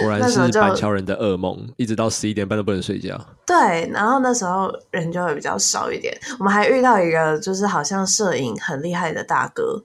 [0.00, 3.20] 果然是板桥人的噩梦，一直到十一点半都不能睡觉。
[3.46, 6.16] 对，然后那时候人就会比较少一点。
[6.38, 9.82] 我们还遇到一个，就是好像摄影很厉害的大哥。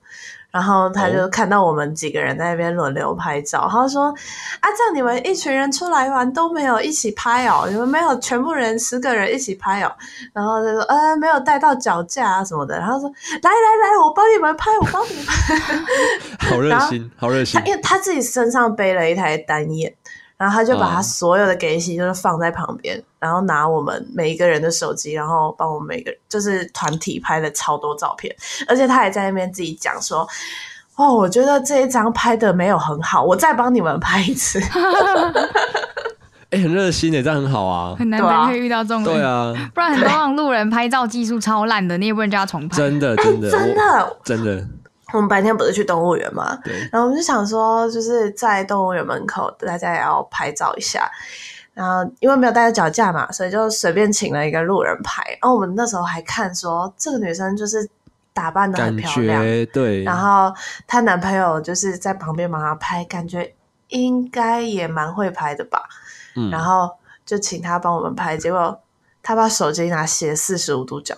[0.49, 4.05] 然后他就看到我们几个人在那边轮流拍照，哦、他说
[4.59, 9.91] ：“啊，这样你们一群人出来玩都没有一起拍哦，你们没有全部人十个人一起拍哦。”
[10.33, 13.07] 然后他说：“呃，没有带到脚架啊什么的。”然后说
[13.43, 15.55] ：“来来来，我帮你们拍，我帮你们拍。
[16.49, 17.61] ”好热心， 好热心。
[17.65, 19.93] 因为他自己身上背了一台单眼。
[20.37, 28.35] 然后他就把他所有的给息就是放在旁边，哦、然后拿我们每一个人的手机，然后帮我们每个就是团体拍了超多照片，
[28.67, 30.27] 而且他还在那边自己讲说
[30.95, 34.61] ：“哦，我觉得这一张拍的没有很好，我再帮你们拍一次。
[36.49, 44.67] ”哎，很热心的，这样很好啊，很难得会遇到这种人，对啊，不然很多让路人拍照技术超烂的，你也不能叫他重拍，真的，真的， 真的，真的。
[45.13, 46.57] 我们白天不是去动物园嘛？
[46.63, 46.73] 对。
[46.91, 51.09] 然后我们就想说，就是在动物园门口，大家也要拍照一下。
[51.73, 55.23] 然后因为没有带着脚架嘛，所以就随便请了一个路人拍。
[55.41, 57.87] 然后我们那时候还看说，这个女生就是
[58.33, 59.41] 打扮的很漂亮，
[59.71, 60.03] 对。
[60.03, 60.53] 然后
[60.87, 63.53] 她男朋友就是在旁边帮她拍，感觉
[63.89, 65.83] 应该也蛮会拍的吧。
[66.35, 66.49] 嗯。
[66.49, 66.91] 然后
[67.25, 68.77] 就请她帮我们拍，结果。
[69.27, 71.13] 他把手机拿斜四十五度角，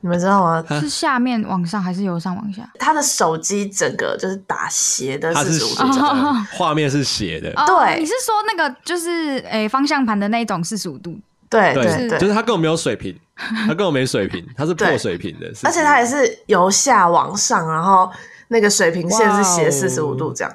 [0.00, 0.64] 你们知道吗？
[0.80, 2.66] 是下面往上还是由上往下？
[2.78, 6.00] 他的手机整个就是打斜的四十五度角，
[6.56, 7.52] 画面是斜的。
[7.66, 11.18] 对，你是说那个就是诶方向盘的那种四十五度？
[11.50, 18.10] 对对对，就是他根本没有水平，他根本没水平，他是破水平的，而且他也是由下往上，然后
[18.48, 20.50] 那个水平线是斜四十五度这样。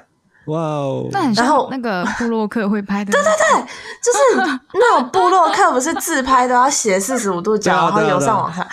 [0.50, 1.08] 哇哦！
[1.12, 3.62] 那很像那个布洛克会拍的， 对对对，
[4.02, 8.66] 就是那种布洛克不是自拍都要斜四十五度角，然后由上往下，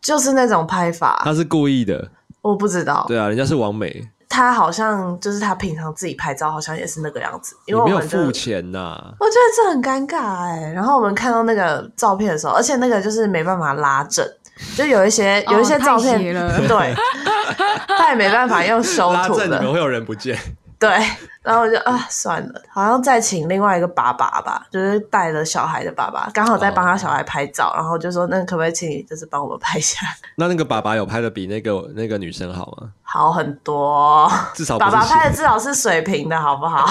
[0.00, 1.20] 就是那种拍法。
[1.24, 2.08] 他是故意的，
[2.42, 3.04] 我不知道。
[3.08, 7.56] 对啊，人家是完美，他好像就是他平常自己拍照，好像也是那个样子。
[7.66, 10.72] 因为我们没有付钱呐，我觉得这很尴尬哎。
[10.72, 14.24] 然后我们看到那个照片的时候，而且那个就是没办法拉正，
[14.76, 16.94] 就有一些有一些照片，对，
[17.98, 20.38] 他也没办法用修图的，你们会有人不见。
[20.84, 20.90] 对，
[21.40, 30.06] 然后我就啊，算了，好像再请另外一个爸爸吧，就是带了小孩的爸爸，刚好在帮他小孩拍照，哦、然后就说，那可不可以请你，就是帮我们拍一下？
[30.36, 32.90] 那那个爸爸有拍的比那个那个女生好吗？
[33.02, 36.86] 好很多，至少爸爸拍的至少是水平的，好不好？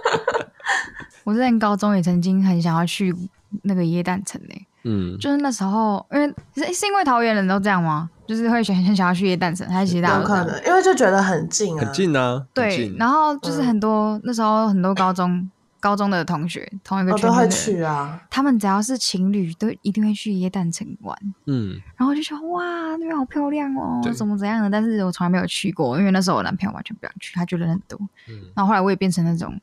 [1.24, 3.16] 我之前高中也曾经很想要去
[3.62, 8.08] 那个耶诞城诶、欸，嗯，就是那时候，因为是是因为桃园人都这样吗？
[8.26, 12.94] 就是会很很想要去耶诞城，还是其他有可能，因为就觉得很近啊，很近啊，对。
[12.98, 21.78] 然后就是很多、嗯、那时候很多高中高中的同学同一个圈子的、哦、都会去啊，他们只要是情侣都一定会去耶诞城玩，嗯。
[21.96, 22.64] 然后我就说哇，
[22.96, 24.70] 那边好漂亮哦，怎么怎样的？
[24.70, 27.98] 但是我从来没有去过，因为那时候我男朋友完全不想去，他觉得人很多。
[28.30, 28.40] 嗯。
[28.54, 29.60] 然后后来我也变成那种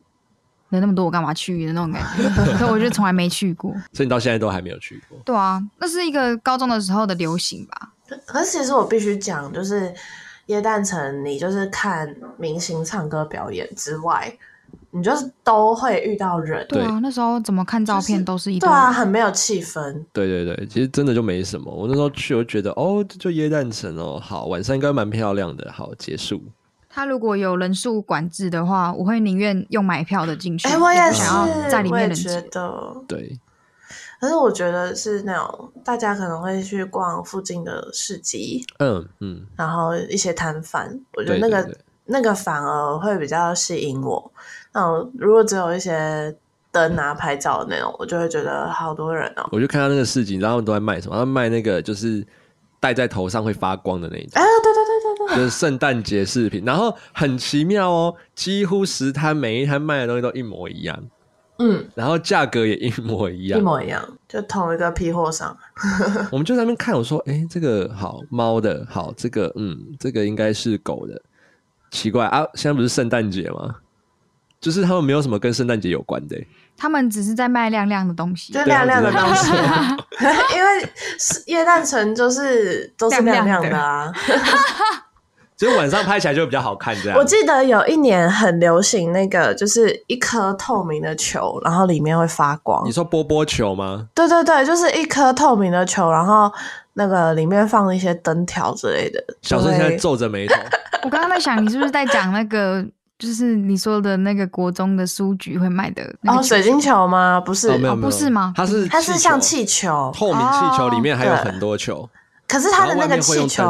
[0.72, 2.24] 人那么多，我干嘛去的那种感觉，
[2.58, 3.72] 所以我就从来没去过。
[3.94, 5.18] 所以你到现在都还没有去过？
[5.24, 7.92] 对啊，那是一个高中的时候的流行吧。
[8.26, 9.94] 可是其实我必须讲，就是
[10.48, 14.34] 耶诞城，你就是看明星唱歌表演之外，
[14.92, 16.66] 你就是都会遇到人。
[16.68, 19.94] 对啊，那时候怎么看照片都是一、就是、对啊，很没有气氛。
[20.12, 21.72] 对对对，其实真的就没什么。
[21.72, 25.72] 我那时候去，我就觉得哦，就耶诞城哦，好，晚上应该蛮漂亮的。
[25.72, 26.42] 好，结束。
[26.94, 30.68] 他如果有人数管制的话，我会宁愿用买票的进去。
[30.68, 33.40] 哎、欸，我也是，想要在里面人觉得对。
[34.20, 44.32] 可是我觉得是那种大家可能会去逛附近的市集，嗯嗯，然后一些摊贩，我觉得那个那个反而会比较吸引我。
[44.74, 46.36] 那我如果只有一些
[46.72, 49.50] 灯啊拍照的那种，我就会觉得好多人哦。
[49.52, 51.16] 我就看到那个市集，然后都在卖什么？
[51.18, 52.24] 他卖那个就是
[52.82, 54.28] 戴在头上会发光的那种。
[54.34, 56.64] 啊，对对对对对，就是圣诞节饰品。
[56.66, 61.02] 然后很奇妙哦，几乎十摊每一摊卖的东西都一模一样。
[61.60, 65.56] 嗯，然后价格也一模一样，一模一样，就同一个批货商。
[66.32, 71.22] 我们就在那边看，我说，哎、欸，这个好猫的，好这个，嗯，这个应该是狗的。
[71.92, 73.76] 奇怪啊，现在不是圣诞节吗？
[74.60, 76.48] 就是他们没有什么跟圣诞节有关的、欸，
[76.82, 79.52] 他们只是在卖亮亮的东西，就亮亮的东西。
[80.58, 80.90] 因为
[81.46, 84.12] 耶诞城就是都是亮亮的啊。
[85.56, 87.20] 所以晚上拍起来就比较好看，这样。
[87.20, 92.84] 我记得有一年很流行那个，就是一颗透明的球，然后里面会发光。
[92.84, 94.08] 你说波波球吗？
[94.16, 96.52] 对对对，就是一颗透明的球，然后
[96.94, 99.24] 那个里面放一些灯条之类的。
[99.44, 100.56] 小孙现在皱着眉头。
[101.06, 102.84] 我刚刚在想，你是不是在讲那个，
[103.22, 107.40] 就是你说的那个国中的书局会卖的那个哦，水晶球吗？
[107.40, 108.52] 不是，哦、没有不是吗？
[108.58, 112.10] 它是它是像气球，透明气球里面还有很多球。
[112.48, 113.64] 可是它的那个气球。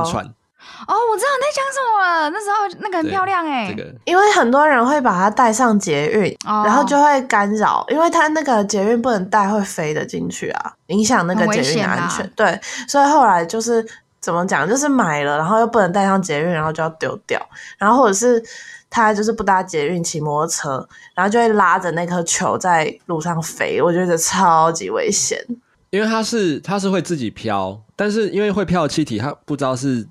[0.88, 2.30] 哦，我知道你在讲什么了。
[2.30, 12.28] 那时候那个很漂亮哎、欸，这个，因为很多人会把它带上捷运，哦，然后就会干扰，因为它那个捷运不能带，会飞的进去啊，影响那个捷运的安全。
[12.36, 13.86] 对，所以后来就是
[14.20, 17.40] 怎么讲，就是买了，然后又不能带上捷运，然后就要丢掉，
[17.78, 18.42] 然后或者是
[18.92, 25.44] 他就是不搭捷运，骑摩托车，然后就会拉着那颗球在路上飞，我觉得超级危险。
[25.90, 30.08] 因为它是它是会自己飘，但是因为会飘的气体，它不知道是。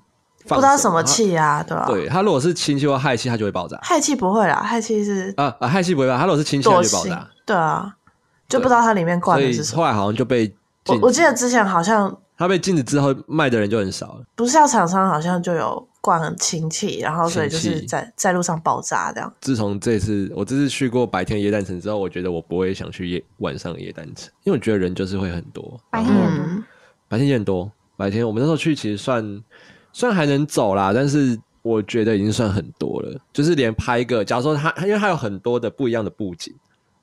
[0.47, 1.85] 不知道什么气啊，对吧？
[1.85, 3.77] 对，它如果是氢气或氦气，它就会爆炸。
[3.83, 6.17] 氦气不会啦，氦气是啊啊，氦气不会吧。
[6.17, 7.27] 它如果是氢气，它就爆炸。
[7.45, 7.93] 对啊，
[8.49, 9.77] 就不知道它里面灌的是什么。
[9.77, 10.51] 后来好像就被
[10.87, 14.23] 我我记得之前好像它被禁止之后卖的人就很少了。
[14.35, 19.33] 不是，要厂商好像就有灌氢气，然后所以就是在在路上爆炸这样。
[19.39, 25.79] 自从这次我这次去过白天椰蛋城之后，我觉得我不会想去夜晚上夜诞城，因为我觉得人就是会很多。
[25.89, 26.63] 白天
[27.07, 27.71] 白天也很多。
[27.95, 29.41] 白天我们那时候去其实算。
[29.93, 33.19] 虽然还能走啦，但是我觉得已经算很多了。
[33.33, 36.55] 就是连拍一个，假如说他，因为他有很多的不一样的布景，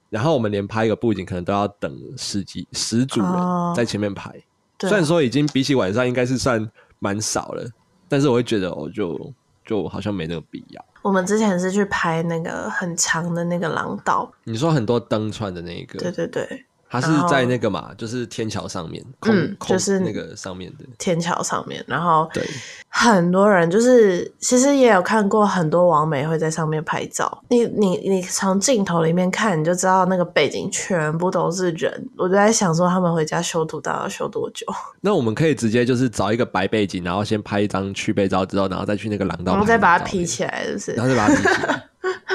[0.09, 3.31] 然后我们连拍一个布景可能都要等十几十组人
[3.77, 4.31] 在前面排。
[4.31, 6.67] 哦、虽然说已经比起晚上应该是算
[6.99, 7.71] 蛮少了，
[8.09, 9.33] 但是我会觉得哦，就
[9.65, 10.85] 就好像没那个必要。
[11.03, 16.65] 我们之前是去拍那个很长的那个廊道，你说很多灯串的那个，对对对。
[16.91, 21.85] 它是在那个嘛，就是天桥上面，嗯，就是那个上面的天桥上面。
[21.87, 22.43] 然后，对，
[22.89, 27.43] 很多人就是其实也有看过很多网美会在上面拍照。
[27.51, 32.09] 你你你从镜头里面看，你就知道那个背景全部都是人。
[32.17, 34.67] 我就在想说，他们回家修图到底要修多久？
[35.03, 41.85] 那我们可以直接就是找一个白背景，然后先拍一张去背照之后，然后再去那个廊道，然后再把它 P 起来，就是，然后再把它 P 起来，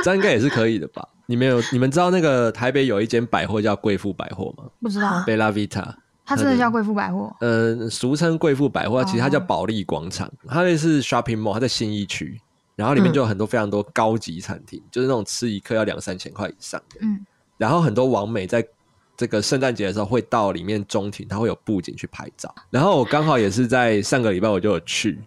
[0.03, 1.07] 这样应该也是可以的吧？
[1.25, 4.65] 你们有你们知道那个台北有一间百货叫贵妇百货吗？
[4.81, 5.23] 不知道。
[5.25, 7.33] 贝拉维塔，它真的叫贵妇百货？
[7.39, 10.27] 呃，俗称贵妇百货，其实它叫保利广场。
[10.27, 12.39] 哦、它那是 shopping mall，它在信义区，
[12.75, 16.99] 然后里面就有很多非常多高级餐厅，嗯、就是那种吃一客要两三千块以上的。
[17.01, 17.25] 嗯。
[17.57, 18.65] 然后很多网美在
[19.15, 22.53] 这个圣诞节的时候会到里面中庭，它会有布景去拍照。
[22.69, 25.19] 然后我刚好也是在上个礼拜我就有去。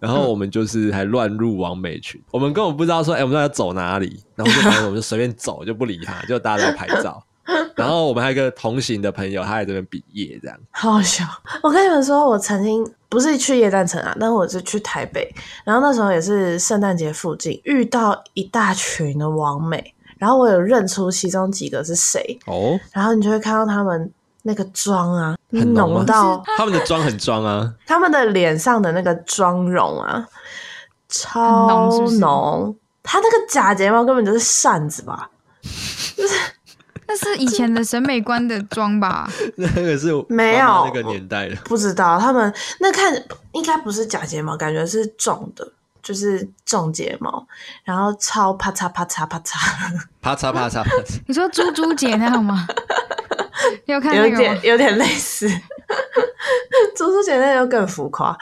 [0.00, 7.22] 然后我们就是还乱入王美群，我们根本不知道说，哎，我们要走哪里，然后就反正我们就随便走，就不理他，就大家都在拍照。
[7.74, 10.58] 然后我们还有一个同行的朋友，他在这边毕业，这样。
[10.70, 11.24] 好好笑！
[11.62, 15.32] 我跟你们说，我曾经不是去夜诞城啊，但我是去台北，
[15.64, 19.94] 然后那时候也是圣诞节附近遇到一大群的王美。
[20.18, 24.10] 然后我有认出其中几个是谁哦，然后你就会看到他们
[24.42, 30.26] 那个妆啊，很浓浓到他们的妆很妆啊，他们的脸上的那个妆容啊，
[31.08, 32.76] 超浓。
[33.02, 35.30] 他那个假睫毛根本就是扇子吧？
[37.08, 39.26] 那是以前的审美观的妆吧？
[39.56, 43.14] 那个是没有那个年代的，不知道他们那看
[43.52, 45.66] 应该不是假睫毛，感觉是种的，
[46.02, 47.46] 就是种睫毛，
[47.82, 49.56] 然后超啪嚓啪嚓啪嚓，
[50.20, 51.18] 啪嚓啪嚓啪嚓。
[51.26, 52.66] 你说猪猪姐那样吗？
[53.86, 54.00] 你有
[54.36, 54.60] 点？
[54.62, 55.48] 有点类似。
[56.94, 58.36] 猪猪姐那个更浮夸，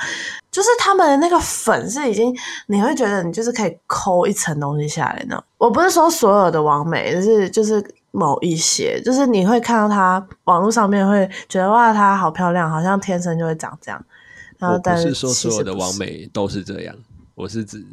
[0.50, 2.34] 就是他们的那个粉是已经，
[2.66, 5.42] 你会觉得你就是可以抠一层东西下来呢。
[5.58, 14.04] 我不是说所有的网美，就是就是某一些，就是你会看到她网络上面会觉得哇，她好漂亮，好像天生就会长这样。
[14.58, 16.94] 然后我但不是说所有的其实不是网美都是这样，
[17.34, 17.84] 我是指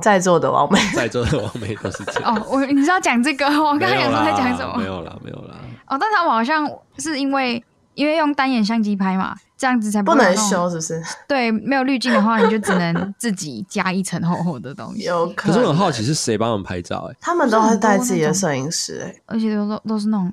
[0.00, 0.78] 在座的王美。
[0.94, 2.36] 在座的王美都是这样。
[2.36, 3.46] 哦，我你知道讲这个？
[3.46, 4.76] 我刚刚想说在讲什么？
[4.78, 5.56] 没有啦，没有啦。
[5.86, 6.68] 哦，但他们好像
[6.98, 7.62] 是因为
[7.94, 11.02] 因为用单眼相机拍嘛，这样子才不能修，是不是？
[11.28, 15.76] 对，没有滤镜的话，你就只能自己加一层厚厚的东西，有可可是我很。
[15.76, 17.12] 好奇是谁帮我们拍照、欸？
[17.12, 20.32] 哎，他们都会带自己的摄影师、欸，而且都都都是那种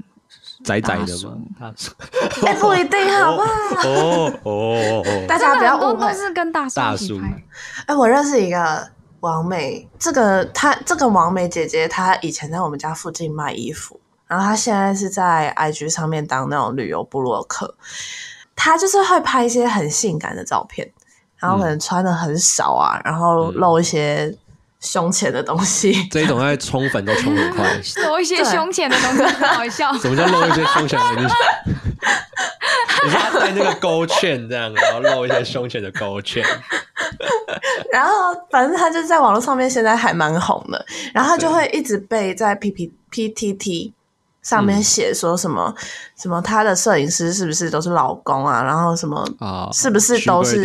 [0.64, 1.38] 窄窄的大叔吗？
[1.60, 1.92] 大叔。
[2.48, 3.90] 哎、不一定，好不好？
[3.90, 6.14] 哦哦哦大家不要误会。
[6.14, 7.44] 是跟大叔大叔一起拍。
[7.88, 8.88] 哎、我认识一个
[9.20, 14.00] 王美，这个她这个王美姐姐，她以前在我们家附近卖衣服，
[14.32, 17.76] 然后他现在是在 IG 上面当那种旅游部落客。
[18.56, 20.90] 他就是会拍一些很性感的照片，
[21.38, 24.34] 然后可能穿的很少啊，然后露一些
[24.80, 26.08] 胸前的东西。
[26.10, 27.68] 这一种在冲粉都冲很快。
[28.08, 29.92] 露一些胸前的东西，很好笑。
[30.00, 31.36] 什么叫露一些胸前的东西？
[33.04, 36.46] 你说他戴那个勾圈这样，然后露一些胸前的勾圈。
[37.92, 43.94] 然后反正他就在网络上面现在还蛮红的，然后他就会一直被在 P P P T T
[44.42, 45.84] 上面写说什么、嗯、
[46.18, 50.64] 什么他的摄影师是不是都是老公啊，然后什么啊，是不是都是？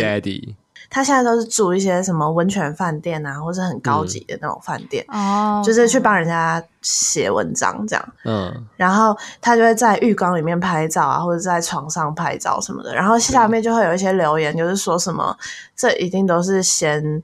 [0.88, 8.08] 她现在都是住一些什么温泉饭店啊，或者很高级的那种饭店，哦，就是去帮人家写文章这样。
[8.24, 12.94] 嗯，然后他就会在浴缸里面拍照啊，或者在床上拍照什么的。
[12.94, 15.36] 然后下面就会有一些留言，就是说什么
[15.74, 17.20] 这一定都是先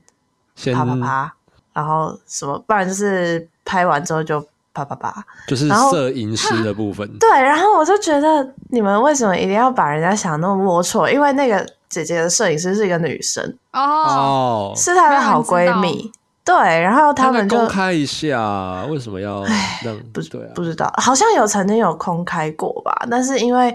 [0.55, 1.33] 先啪啪啪，
[1.71, 5.25] 然后什么，不然就是拍完之后就啪啪啪。
[5.47, 7.07] 就是摄影师的部分。
[7.19, 11.11] 对，然后我就觉得你们为什么一定要把人家想那么龌龊？
[11.11, 16.11] 因为那个姐姐的摄影师是一个女生，哦，哦，是她的好闺蜜。
[16.45, 19.45] 对，然后他们就公开一下，为什么要
[19.81, 19.97] 让？
[20.11, 23.73] 不对啊，不知道，好像有曾经有公开过吧，但是因为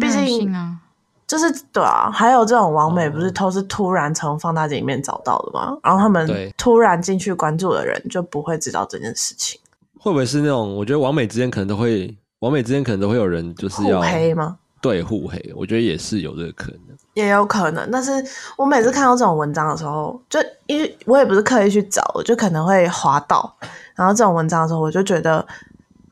[0.00, 0.78] 毕竟啊，
[1.26, 5.76] 就是对啊，还有这种网美哦不是都是突然从放大镜里面找到的吗？
[5.82, 9.60] 然后他们突然进去关注的人就不会知道这件事情。
[10.02, 10.74] 会不会是那种？
[10.74, 14.56] 我觉得网美之间可能都会，网美之间可能都会有人就是要互黑吗？
[14.80, 16.80] 对互黑，我觉得也是有这个可能。
[17.12, 18.10] 也有可能，但是
[18.56, 23.54] 我每次看到这种文章的时候，就因为我也不是刻意去找，我就可能会滑到，
[23.94, 25.46] 然后这种文章的时候，我就觉得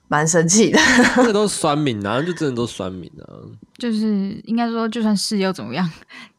[0.08, 0.78] 蛮生气的。
[1.16, 3.24] 这都是酸民啊，就真的都是酸民啊。
[3.78, 5.90] 就是应该说，就算是又怎么样？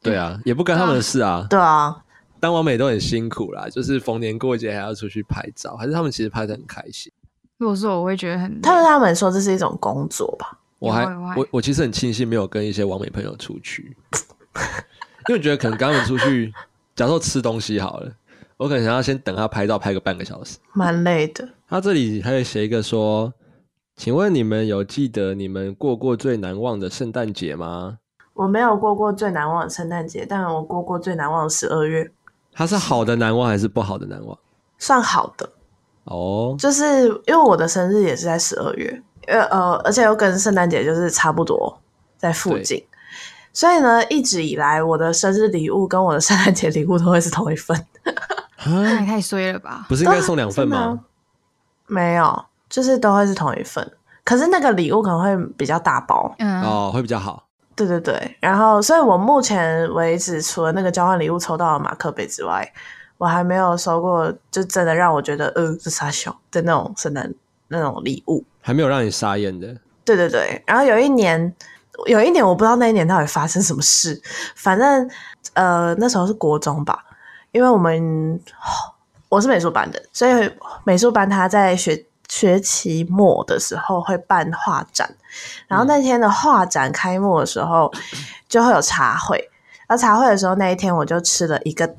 [0.03, 1.47] 对啊，也不干他们的事啊。
[1.49, 1.97] 对啊，
[2.39, 7.11] 当王美都很辛苦啦，就是逢年过节还要出去拍照，还是他们其实拍的很开心。
[7.59, 10.57] 如果说我会觉得很，他们他们说这是一种工作吧？
[10.79, 13.95] 我还我我其实很庆幸没有跟一些完美朋友出去，
[15.27, 16.53] 因为我觉得可能跟他们出去，
[16.95, 18.09] 假如说吃东西好了，
[18.55, 20.57] 我可能想要先等他拍照拍个半个小时。
[20.71, 21.47] 蛮累的。
[21.67, 23.33] 他这里还有写一个说，
[23.97, 27.97] 请问你们有记得你们过过最难忘的圣诞节吗？
[28.33, 32.09] 我没有过过最难忘的圣诞节，但我过过最难忘的十二月，
[32.53, 34.39] 他是好的难忘还是不好的难忘？
[34.77, 35.49] 算好的。
[36.09, 41.79] 哦，就是因为我的生日也是在十二月，呃呃，而且又跟圣诞节就是差不多
[42.17, 42.83] 在附近，
[43.53, 47.85] 所以呢，一直以来我的生日礼物跟我的圣诞节礼物都会是同一份。
[48.65, 49.85] 那也太衰了吧？
[49.87, 50.99] 不是应该送两份吗？
[51.87, 53.89] 没有，就是都会是同一份。
[54.25, 57.45] 可是那个礼物可能会比较大包，嗯，哦，会比较好。
[57.75, 58.37] 对对对。
[58.41, 62.69] 然后，所以我目前为止，除了那个交换礼物抽到了马克杯之外，
[63.19, 67.31] 我还没有收过就真的让我觉得呃这傻小的那种圣诞
[67.67, 68.43] 那种礼物。
[68.61, 69.67] 还没有让你傻眼的，
[70.05, 71.53] 对对对，然后有一年，
[72.05, 74.21] 有一年我不知道那一年到底发生什么事，
[74.55, 75.09] 反正
[75.53, 77.03] 呃那时候是国中吧，
[77.51, 78.39] 因为我们
[79.27, 80.51] 我是美术班的，所以
[80.85, 85.13] 美术班他在学学期末的时候会办画展，
[85.67, 87.91] 然后那天的画展开幕的时候
[88.47, 89.49] 就会有茶会，
[89.87, 91.95] 然后茶会的时候那一天我就吃了一个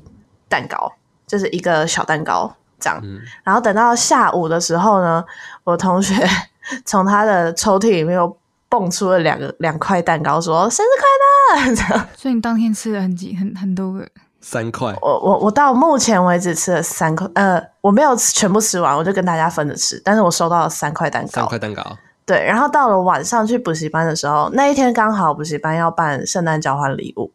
[0.47, 0.93] 蛋糕，
[1.31, 2.53] 就是一个小蛋糕。
[2.79, 3.01] 这样。
[3.43, 5.23] 然后等到下午的时候呢，
[5.63, 6.27] 我同学
[6.83, 11.75] 从他的抽屉里面又蹦出了两个两块蛋糕，说生日快乐！
[11.75, 12.07] 这样。
[12.17, 14.07] 所以你当天吃了很几很很多个。
[14.43, 20.01] 三块，我我我到目前为止吃了三块，呃，我没有全部吃完，我就跟大家分着吃。
[20.03, 21.83] 但是我收到了三块蛋糕，三块蛋糕，
[22.25, 22.43] 对。
[22.45, 27.31] 然后到了晚上去补习班的时候，那一天刚好补习班要办圣诞交换礼物，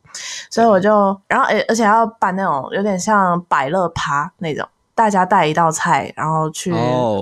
[0.50, 6.74] 所以我就，然后而而且要办那种有点像百乐趴那种，大家带一道菜，然后去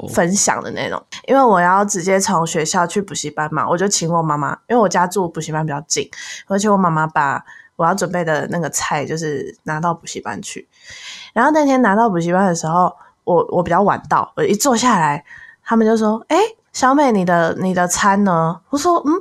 [0.08, 0.98] 分享的那种。
[0.98, 1.06] Oh.
[1.28, 6.08] 因为我要直接从学校去补习班嘛，我就请我妈妈，因为我家住补习班比较近，
[6.48, 7.44] 而且我妈妈把。
[7.76, 10.68] 我要准备的那个菜就是拿到补习班去，
[11.32, 12.94] 然后那天拿到补习班的时候，
[13.24, 15.24] 我我比较晚到，我一坐下来，
[15.64, 16.38] 他们就说：“哎，
[16.75, 19.12] 小美，你的你的餐呢？”我说：“嗯。”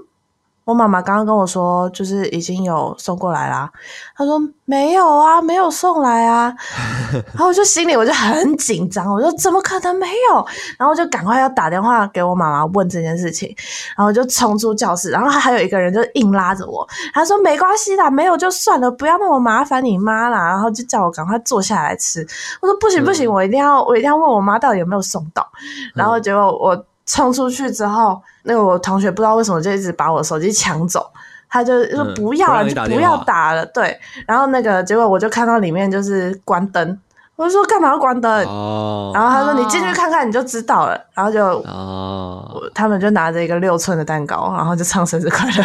[0.65, 3.69] 我妈妈刚刚跟我说，就是已经有送过来啦。
[4.15, 6.55] 她说没有啊，没有送来啊。
[7.35, 10.37] 然后我就心里我就很紧张，我说怎么可能没有？
[10.79, 13.53] 然后我就赶快要打电话给我妈妈问这件事情。
[13.97, 20.47] 然后我就冲出教室，然后还有一个人就硬拉着我，他说没关系啦，没有就算了，不要那么麻烦你妈啦。
[20.47, 22.25] 然后就叫我赶快坐下来吃。
[22.61, 25.45] 我说不行不行，我一定要我一定要问我妈到底有没有送到。
[25.93, 26.85] 然后结果我。
[27.05, 31.05] 冲出去之后，那个我同学不知道为什么就一直把我手机抢走，
[31.49, 33.65] 他就说不要了，嗯、就不要打了。
[33.67, 36.99] 对，然后那个结果我就看到里面就是关灯，
[37.35, 38.31] 我就说干嘛要关灯？
[38.45, 40.99] 哦，然后他说你进去看看你就知道了。
[41.13, 45.63] 然后就哦，他们就拿着一个六寸的蛋糕，然后就唱生日快乐。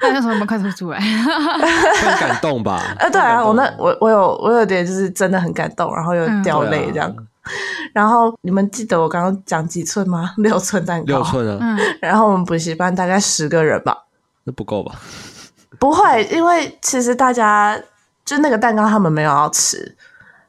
[0.00, 0.98] 那为什么快说出来？
[2.00, 2.80] 很感动吧？
[2.98, 7.12] 呃，对啊，我那我我有我有点就是真的很感动，然后又掉泪这样。
[7.16, 7.26] 嗯
[7.94, 10.34] 然后你们记得我刚刚讲几寸吗？
[10.38, 11.58] 六寸蛋糕，六寸啊。
[11.60, 11.78] 嗯。
[12.00, 13.96] 然后我们补习班大概十个人吧。
[14.44, 14.94] 那不够吧？
[15.78, 17.78] 不会，因为其实大家
[18.24, 19.96] 就那个蛋糕他们没有要吃，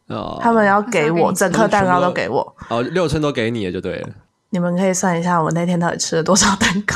[0.07, 2.55] 哦，他们要给我整颗蛋糕都给我。
[2.69, 4.09] 哦，六寸都给你了就对了。
[4.51, 6.95] 你们可以算一下我那天到底吃了多少蛋糕？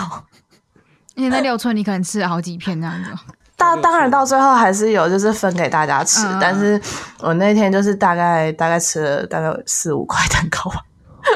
[1.16, 3.12] 因为那六寸你可能吃了好几片这样子。
[3.62, 6.26] 当当然到最后还是有，就是分给大家吃。
[6.26, 6.82] 嗯、但是
[7.20, 10.84] 我那天就是大概大概吃了大概四五块蛋糕吧，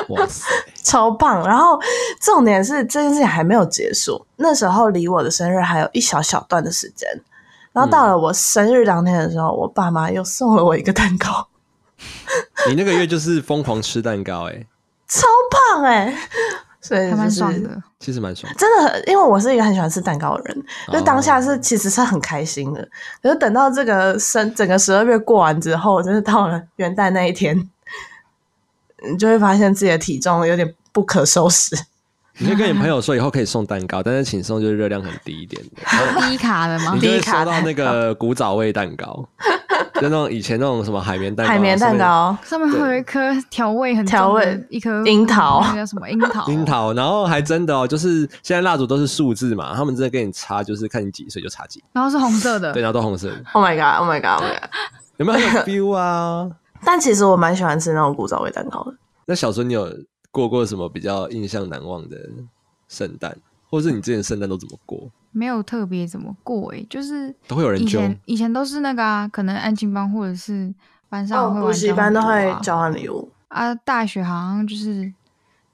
[0.10, 0.48] 哇塞，
[0.84, 1.48] 超棒！
[1.48, 1.80] 然后
[2.20, 7.08] 重点是这件事情还没有结束，那时候离我的生日还有一小小段的时间。
[7.72, 11.48] 然后到了我生日当天的时候，嗯、我爸妈又送了我一个蛋糕。
[12.68, 14.68] 你那个月就是疯狂吃蛋糕哎、欸，
[15.08, 16.18] 超胖哎、欸！
[16.86, 20.64] 所以就是爽的，其实蛮爽的，真的，因为我是一个很喜欢吃蛋糕的人，
[20.94, 22.88] 就当下是其实是很开心的。
[23.24, 27.58] 可是等到这个生整个十二月过完之后，就是到了元旦那一天，
[29.10, 31.76] 你就会发现自己的体重有点不可收拾。
[32.38, 35.82] 你就跟你朋友说以后可以送蛋糕，但是请送就是热量很低一点的，
[36.30, 36.92] 低卡的吗？
[36.94, 39.28] 你就会收到那个古早味蛋糕。
[39.96, 43.20] 就那种以前那种什么海绵蛋糕，海绵蛋糕上面会有一颗
[43.50, 46.48] 调味很调味一颗樱桃，那叫什么樱桃？
[46.52, 53.44] 樱桃，然后还真的哦，就是现在蜡烛都是数字嘛，他们真的给你插，就是看你几岁就插几，然后是红色的，对，然后都红色的。
[53.54, 54.00] Oh my god!
[54.00, 54.42] Oh my god!
[54.42, 54.70] Oh my god!
[55.18, 56.50] 有没有很 feel 啊？
[56.84, 58.94] 但其实我蛮喜欢吃那种古早味蛋糕的。
[59.26, 59.90] 那小时候你有
[60.30, 62.18] 过过什么比较印象难忘的
[62.90, 63.36] 圣诞，
[63.76, 65.12] 或是你之前圣诞都怎么过？
[65.32, 70.74] 没有特别怎么过诶、欸，就是都会有人以前以前都是那个啊，可能安亲班或者是
[71.10, 73.76] 班上会、啊、补习班都会交换礼物啊。
[73.76, 75.14] 大学好像就是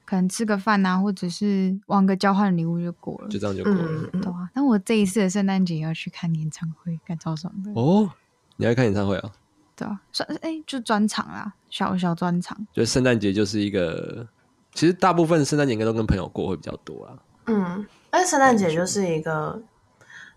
[0.03, 4.49] 可能吃个饭啊，或者是玩个交换礼物就过了，就这样就过了，嗯、对啊。
[4.55, 8.09] 但我这一次的圣诞节要去看演唱会，感超爽的哦。
[8.55, 9.31] 你要看演唱会啊？
[9.75, 12.57] 对啊，算哎，就专场啦，小小专场。
[12.73, 14.27] 就圣诞节就是一个，
[14.73, 17.13] 其实大部分圣诞节应该都跟朋友过会比较多啊。
[17.51, 17.85] 嗯。
[18.09, 19.61] 但圣诞节就是一个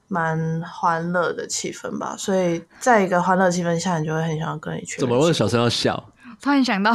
[0.07, 5.01] 蛮欢乐的气氛吧，所以在一个欢乐气氛下，你就会很想要跟你去。
[5.01, 6.11] 怎么我小声要笑？
[6.41, 6.93] 突然想到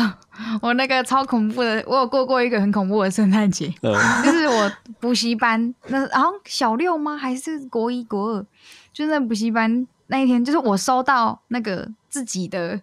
[0.62, 3.94] 我那个超恐怖的，我有过过一个很恐怖的圣诞节，嗯、
[4.24, 7.18] 就是我补习班那然后小六吗？
[7.18, 8.46] 还是国一国二？
[8.94, 12.80] 就是那补习班那一天，就是我收到那个自己的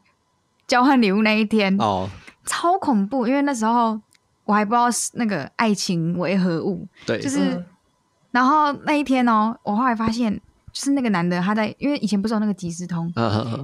[0.67, 2.09] 交换礼物那一天哦，
[2.45, 4.01] 超恐怖，因为那时候
[4.47, 7.39] 我还不知道那个爱情为何物，对，就是。
[7.39, 7.65] 嗯
[8.33, 10.31] 然后那一天哦，我后来发现，
[10.71, 13.11] 就是那个男的他在，因为以前不是有那个即时通，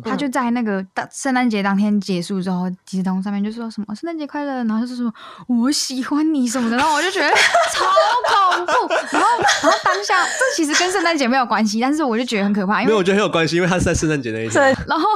[0.02, 5.12] 他就在那个当圣诞节当天结束之后，即时通上面就说什么圣诞节快乐，然后就说什么
[5.46, 7.84] 我喜欢你什么的，然后我就觉得超
[8.56, 8.94] 恐怖。
[9.12, 9.28] 然后，
[9.62, 14.52] 然后当下这其实跟圣诞节没有关系，但是我就觉得很可怕，因为，因为我觉得很有关系，因为他是在圣诞节那一天。
[14.52, 15.06] 对，然后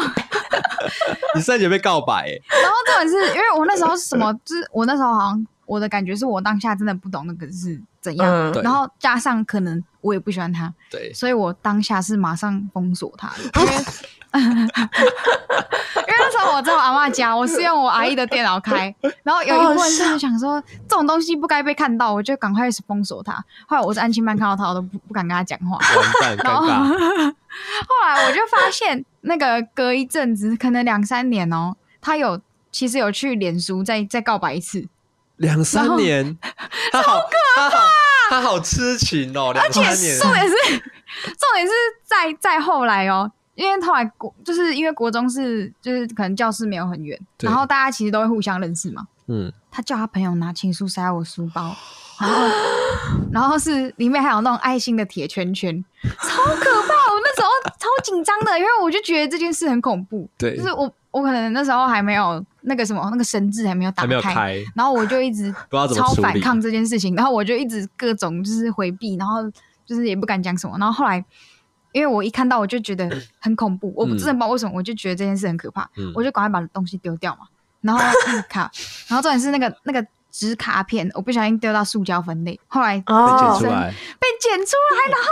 [1.34, 2.28] 你圣诞节被告白，
[2.62, 5.46] 然后重点是因为我那时候是什么，就是我那时候好像。
[5.66, 13.72] 我的感觉是我当下真的不懂那个是怎样，嗯然后加上可能我也不喜欢他，对，所以我当下是马上封锁他的， 因为
[14.38, 18.94] 因为那时候我在我阿嬷家，我是用我阿姨的电脑开，
[19.24, 23.32] 然后有一部分是想说这种东西不该被看到，我就赶快是封锁他。
[23.66, 25.76] 后来我在安亲班看到他，我都不不敢跟他讲话。
[25.76, 27.34] 完蛋， 尴尬。
[27.88, 32.40] 后来我就发现，那个隔一阵子，可能两三年哦、喔，他有
[32.70, 34.86] 其实有去脸书再再告白一次，
[35.36, 36.36] 两三年，
[36.92, 37.20] 他好
[37.56, 37.78] 他好
[38.30, 40.18] 他好痴情哦、喔，两三年。
[40.20, 40.54] 重点是
[41.38, 41.72] 重点是
[42.04, 43.32] 在在后来哦、喔。
[43.54, 49.06] 因为后来国就是因为国中是就是可能教室没有很远，然后大家其实都会互相认识嘛。
[49.28, 51.74] 嗯，他叫他朋友拿情书塞在我书包，
[52.20, 52.48] 然后
[53.32, 56.94] 然后是里面还有那种爱心的铁圈圈，超可怕！
[57.14, 60.28] 我那时候超紧张的，因为我就觉得这件事很恐怖。
[60.36, 69.42] 对，就是我我可能那时候还没有那个什么那个绳子还没有打开，还没有开，然后我就一直 不知道怎么超反抗这件事情，然后我就一直各种就是回避，然后
[69.84, 71.24] 就是也不敢讲什么，然后后来。
[71.92, 73.08] 因为我一看到我就觉得
[73.40, 77.46] 很恐怖，嗯、我不真的不知道为什么，我就觉得这件事很可怕，嗯、我就赶快把东西丢掉嘛。
[77.80, 78.04] 然后
[78.50, 78.70] 卡，
[79.08, 80.06] 然后重点是那个那个
[80.38, 85.28] 纸卡片，我不小心丢到塑胶分类，后来被捡出来，被捡出来，然后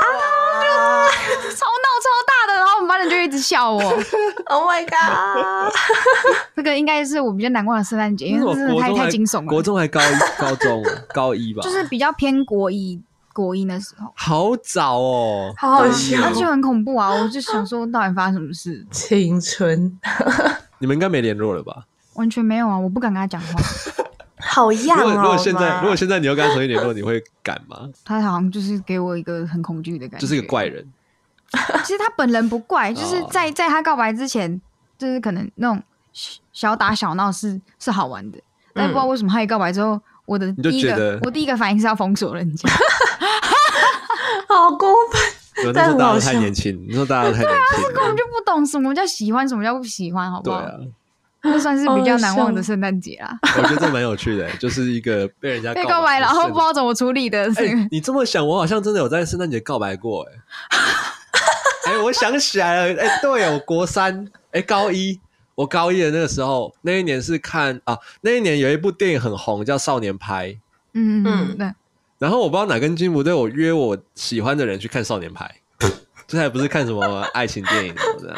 [1.42, 3.82] 就超闹超大的，然后我们班人就一直笑我。
[4.46, 5.70] Oh my god！
[6.56, 9.46] 这个应该是我比较难忘的圣诞节，因为真的太太惊悚了。
[9.46, 10.82] 国中还高一，高中
[11.12, 13.02] 高一吧，就是比较偏国一。
[13.34, 17.10] 国一的时候，好早哦，好好笑，而且很恐怖啊！
[17.10, 18.86] 我就想说，到底发生什么事？
[18.92, 19.98] 青春，
[20.78, 21.82] 你们应该没联络了吧？
[22.14, 22.78] 完全没有啊！
[22.78, 23.60] 我不敢跟他讲话，
[24.38, 25.12] 好样哦！
[25.14, 27.88] 如果现在，如果现在你要跟他重新联络，你会敢吗？
[28.04, 30.86] 他好像就是给我一个很恐惧的感觉，就是一个怪人。
[31.84, 34.60] 其实他本人不怪，就是在在他告白之前，
[34.98, 35.82] 就是可能那种
[36.52, 38.38] 小打小闹是是好玩的，
[38.72, 40.00] 但不知道为什么他一告白之后。
[40.26, 42.66] 我的第一个，我第一个反应是要封锁人家，
[44.48, 45.70] 好过分！
[45.74, 50.62] 那时候大家太年轻，那时候大家太年轻，对啊，根本就不懂什么叫喜欢，什么叫不喜欢，好不好？
[50.62, 50.78] 对啊，
[51.44, 53.38] 那算是比较难忘的圣诞节啦。
[53.56, 57.60] 我觉得这蛮有趣的， 就是一个被人家被告白，然后不知道怎么处理的事。
[57.64, 60.26] 欸、你这么想，我好像真的有在圣诞节告白过，
[61.84, 65.20] 哎， 哎，我想起来了，哎、欸，对，我国三，哎、欸，高一。
[65.56, 70.48] 我高一的那个时候，那一年是看啊，那一年有一部电影很红，叫《少年派》。
[70.94, 71.72] 嗯嗯，对。
[72.18, 75.48] 然后我不知道哪根筋不对，我约我喜欢的人去看《少年派》，
[76.26, 78.36] 这还不是看什么爱情电影这样。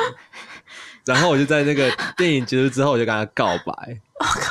[1.06, 3.98] 然后我就在那个 电影结束之后，我就跟他告白。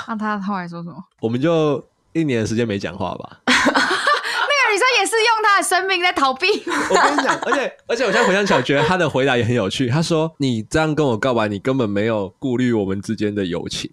[0.08, 0.96] 那他后来说什么？
[1.20, 1.84] 我们就
[2.14, 3.40] 一年的时间没讲话吧。
[3.46, 6.48] 那个女生也是用她的生命在逃避。
[6.90, 9.88] 我跟你讲， 而且而且我现在回想起来，觉得她的回答也很有趣。
[9.88, 13.92] 她说：“你这样跟我告白，你根本没有顾虑我们之间的友情。”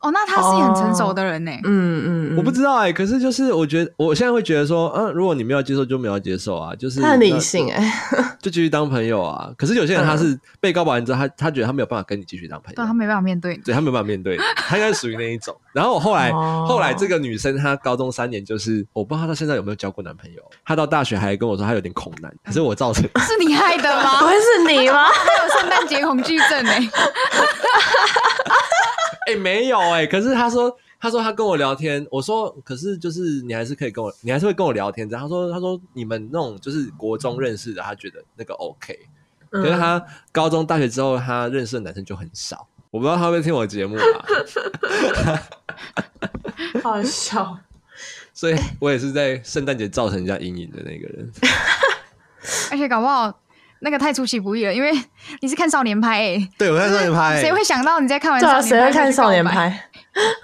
[0.00, 1.52] 哦，那他是一很成熟的人呢。
[1.64, 9.50] 嗯嗯，我不知道哎、欸，可是就是我觉得，我现在会觉得说，嗯、啊，如果你没有接受，就没有接受啊，就是他很理性哎、欸， 就继续当朋友啊。
[9.58, 15.54] 可是有些人他是被告白完之后，他他觉得他没有办法跟你继续当朋友，对他没办法面对你，对他没有办法面对你，他应该是属于那一种。
[15.72, 20.42] 然后我后来、 哦、后来这个女生她高中三年，就是我不知道她到现在有没有交过男朋友。
[20.64, 24.18] 她到大学还跟我说她有点恐男，可是我造成 是你害的吗？
[24.18, 25.08] 不会是你吗？
[25.12, 26.90] 她有圣诞节恐惧症哎、欸。
[29.30, 35.22] 哎、欸，没有哎、欸，可是他说，他说他跟我聊天，我说，可是就是你还是可以跟我，你还是会跟我聊天这样。
[35.22, 38.98] 他说，他说你们那种就是国中认识的，他觉得那个 OK，
[39.50, 42.66] 可是他高中、大学之后，他认识的男生就很少。
[42.90, 44.26] 我不知道他会不会听我节目啊，
[46.82, 47.56] 好笑。
[48.34, 51.30] 所以我也是在圣诞节造成人家阴影的那个人，
[52.72, 53.40] 而且搞不好。
[53.80, 54.90] 那个太出其不意了，因为
[55.40, 56.48] 你是看少年拍诶、欸。
[56.58, 57.40] 对，我看少年拍、欸。
[57.42, 58.68] 谁会想到你在看完少年派？
[58.68, 59.90] 谁会看少年拍？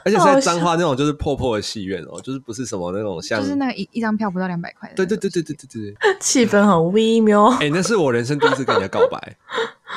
[0.05, 4.91] 而且是在彰化那种就是破破的戏院哦，就是不是什么那种像，就是那个一一张票不到两百块。
[4.95, 7.47] 对对对对对对对，气氛很微妙。
[7.61, 9.37] 哎、欸，那是我人生第一次跟人家告白，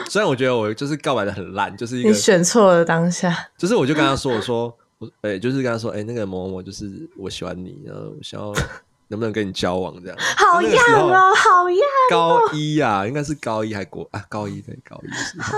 [0.09, 3.33] 虽然我觉得我就是告白的很烂，就是一个你选错了当下。
[3.57, 8.51] 就是我就跟他说，我说我哎、欸，就是跟他说，哎、欸，那个某某某，就是我喜欢你，然后我想要。
[9.09, 10.17] 能不能跟你交往这样？
[10.37, 11.81] 好样哦，好样！
[12.09, 14.23] 高一啊，应该是高一还国啊？
[14.29, 15.39] 高一对高一。
[15.41, 15.53] 好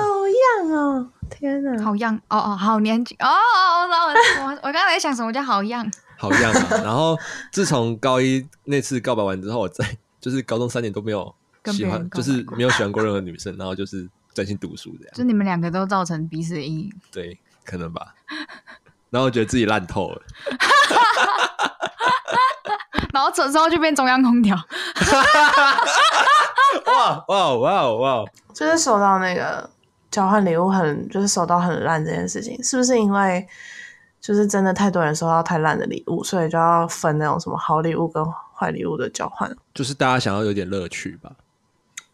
[0.65, 1.07] 样哦！
[1.29, 3.87] 天哪，好样哦哦，好年轻哦哦！
[3.87, 5.85] 我我我刚才在想什么叫好样？
[6.17, 6.67] 好样啊！
[6.83, 7.17] 然后
[7.51, 9.85] 自从高一那次告白完之后，我在
[10.19, 11.33] 就是高中三年都没有
[11.65, 15.13] 喜欢，就是没有喜欢过任何女生，然后就是专心读书这样。
[15.13, 16.93] 就你们两个都造成彼此的阴影。
[17.11, 18.13] 对，可能吧。
[19.09, 20.21] 然后我觉得自己烂透了。
[23.21, 24.57] 然后这时候就变中央空调。
[26.87, 28.25] 哇哇哇哇！
[28.51, 29.69] 就是收到那个
[30.09, 33.47] 交换礼物很，就是收到很烂这件事情，是不是因为
[34.19, 39.55] 就是真的太多人收到太烂的礼物，所以就要分那种什么好礼物跟坏礼物的交换。
[39.71, 41.31] 就是大家想要有点乐趣吧。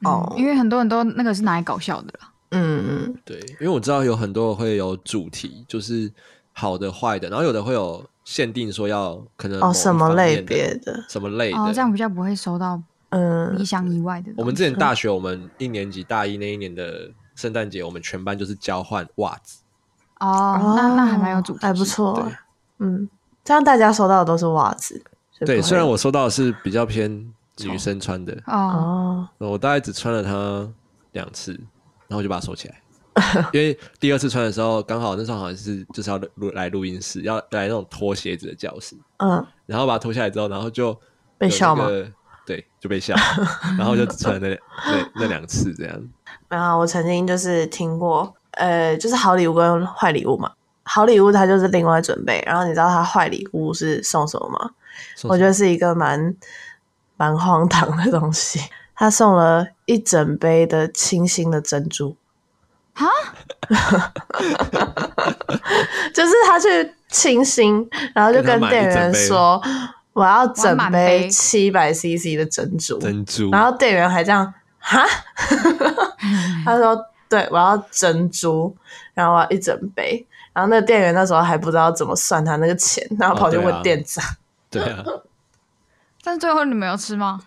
[0.04, 2.30] 哦、嗯，因为很多人都那个是拿来搞笑的啦。
[2.52, 6.12] 嗯嗯，对，因为我知道有很多会有主题，就是
[6.52, 12.78] 好的、坏的，然后有的会有限定说要可能哦什么类别的，什么类的，哦，这样比较不会收到
[13.12, 14.34] 嗯意想以外的。
[14.36, 19.62] 我们之前大学，我们一年级大一那一年的圣诞节，我们全班就是交换袜子。
[20.20, 22.30] 哦，那那还蛮有主题，还不错。
[22.80, 23.10] 嗯，
[23.46, 25.02] 这样大家收到的都是袜子。
[25.40, 27.10] 对，虽然我收到的是比较偏
[27.60, 30.70] 女生穿的哦，我大概只穿了它
[31.14, 31.58] 两次。
[32.10, 32.82] 然后就把它收起来，
[33.54, 38.96] 因为第二次穿的时候，刚好那时候好像是就是要录来录音室，要来那种脱鞋子的教室。
[39.18, 41.00] 嗯，然后把它脱下来之后，然后就、那个、
[41.38, 41.88] 被笑吗？
[42.46, 43.16] 对，就被笑。
[43.78, 44.58] 然后就只穿了那
[44.92, 46.02] 那那两次这样。
[46.48, 50.52] 然后我曾经就是听过，呃，就是好礼物跟坏礼物嘛。
[50.84, 54.72] 好礼物它就是另外准备，然后你知道它坏礼物是送什么吗？
[55.24, 56.34] 我觉得是一个蛮
[57.18, 58.60] 蛮荒唐的东西。
[59.00, 62.16] 他送了一整杯的清新的珍珠，
[62.98, 63.08] 哈，
[66.12, 69.62] 就是他去清新，然后就跟店员说
[70.14, 75.06] ：“我要整杯七百 CC 的珍珠。”珍珠，然后店员还这样哈，
[76.66, 78.76] 他说：“对，我要珍珠，
[79.14, 84.26] 然后我要一整杯。”然后那个店员那时候还不知道怎么算他那个钱，然后跑去问店长。
[84.72, 85.04] 对啊，
[86.24, 87.40] 但是最后你没有吃吗？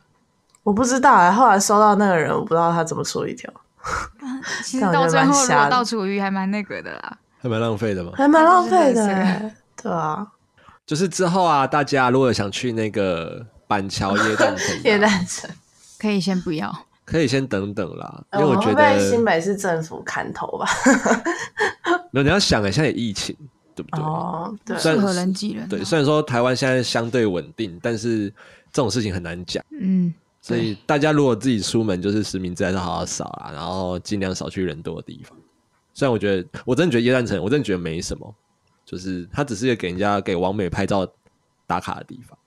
[0.62, 3.52] 我不知道哎、欸，后来收到那个人，我不知道他怎么处理掉。
[4.62, 9.54] 其实到最后，如果到厨余还蛮那个的啦，还蛮浪费的嘛，还蛮浪费的、欸。
[9.82, 10.26] 对啊，
[10.84, 15.48] 就是之后啊，大家如果想去那个板桥耶诞城，耶诞城
[15.98, 16.70] 可以先不要，
[17.04, 20.66] 可以先等等啦，因为我觉得、新北市政府砍头吧。
[22.12, 23.34] 没有，你要想哎，现在有疫情，
[23.74, 24.04] 对不对？
[24.04, 25.66] 哦，对，适合人挤人。
[25.68, 28.28] 对，虽然说台湾现在相对稳定，但是
[28.72, 29.64] 这种事情很难讲。
[29.70, 30.12] 嗯。
[30.50, 35.38] 所以大家如果自己出门，就是实名制还是好好扫啊，然后尽量少去人多的地方。
[35.94, 38.34] 虽然我觉得，我真的觉得耶诞城，我真的觉得没什么，
[38.84, 41.06] 就是它只是一个给人家给王美拍照
[41.66, 42.38] 打卡的地方。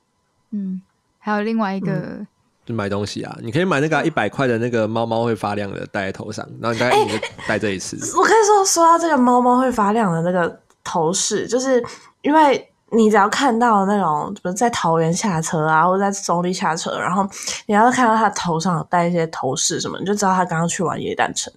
[0.52, 0.82] 嗯，
[1.18, 2.28] 还有另外一个，嗯、
[2.66, 7.98] 就买东西啊，你可以买那个一百块的那个猫猫会发亮的戴在头上，然后你大概你就戴这一次。
[7.98, 11.84] 欸、我跟你说，说到这个猫猫会发亮的那个头饰，就是
[12.22, 12.70] 因为。
[12.96, 17.28] 你只要看到那种，比如在桃园下车啊，或者在中坜下车，然后
[17.66, 21.52] 你要看到他头上有戴一些头饰什么，你就知道他刚刚去完耶诞城。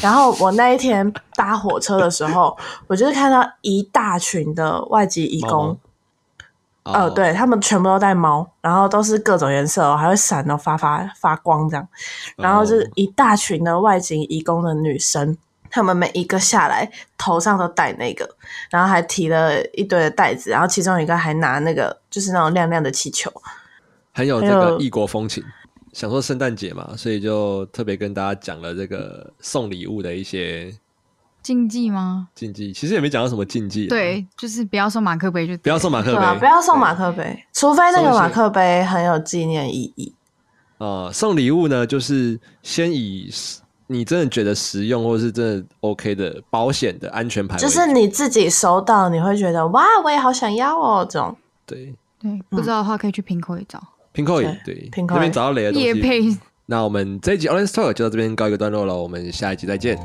[0.00, 2.56] 然后我那一天搭火车的时候，
[2.86, 5.76] 我就是看到一大群的外籍义工，
[6.84, 11.88] 哦，对，他们全部都带猫，然后都是各种颜色，还会闪的，发发发光这样，
[12.36, 15.36] 然后就是一大群的外籍义工的女生。
[15.70, 18.28] 他们每一个下来头上都戴那个，
[18.70, 23.32] 然后还提了一堆的袋子，然后其中一个还拿那个就是那种亮亮的气球，
[24.12, 25.44] 很有这个异国风情。
[25.92, 30.72] 想说圣诞节嘛，所以就特别跟大家讲了这个送礼物的一些
[31.42, 32.28] 禁忌吗？
[32.34, 40.14] 禁忌其实也没讲到什么禁忌，对，就是不要送马克杯，就不要送马克杯，啊、不要送马克杯，除非那个马克杯很有纪念意义。
[40.76, 43.30] 呃，送礼物呢，就是先以。
[43.88, 51.34] 你真的觉得实用，或者是真的 OK 的保险的安全牌，就是你自己收到，你会觉得哇，我也好想要哦，这种。
[51.66, 53.82] 对对，不知道的话可以去 Pinkoi 找
[54.14, 55.94] Pinkoi，对，那边找到雷的东西。
[55.94, 56.20] 配
[56.66, 59.98] 那我们这一集 Orange Talk 就到这边告一个段落了，我们下一集再见。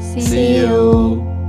[0.00, 1.43] See you。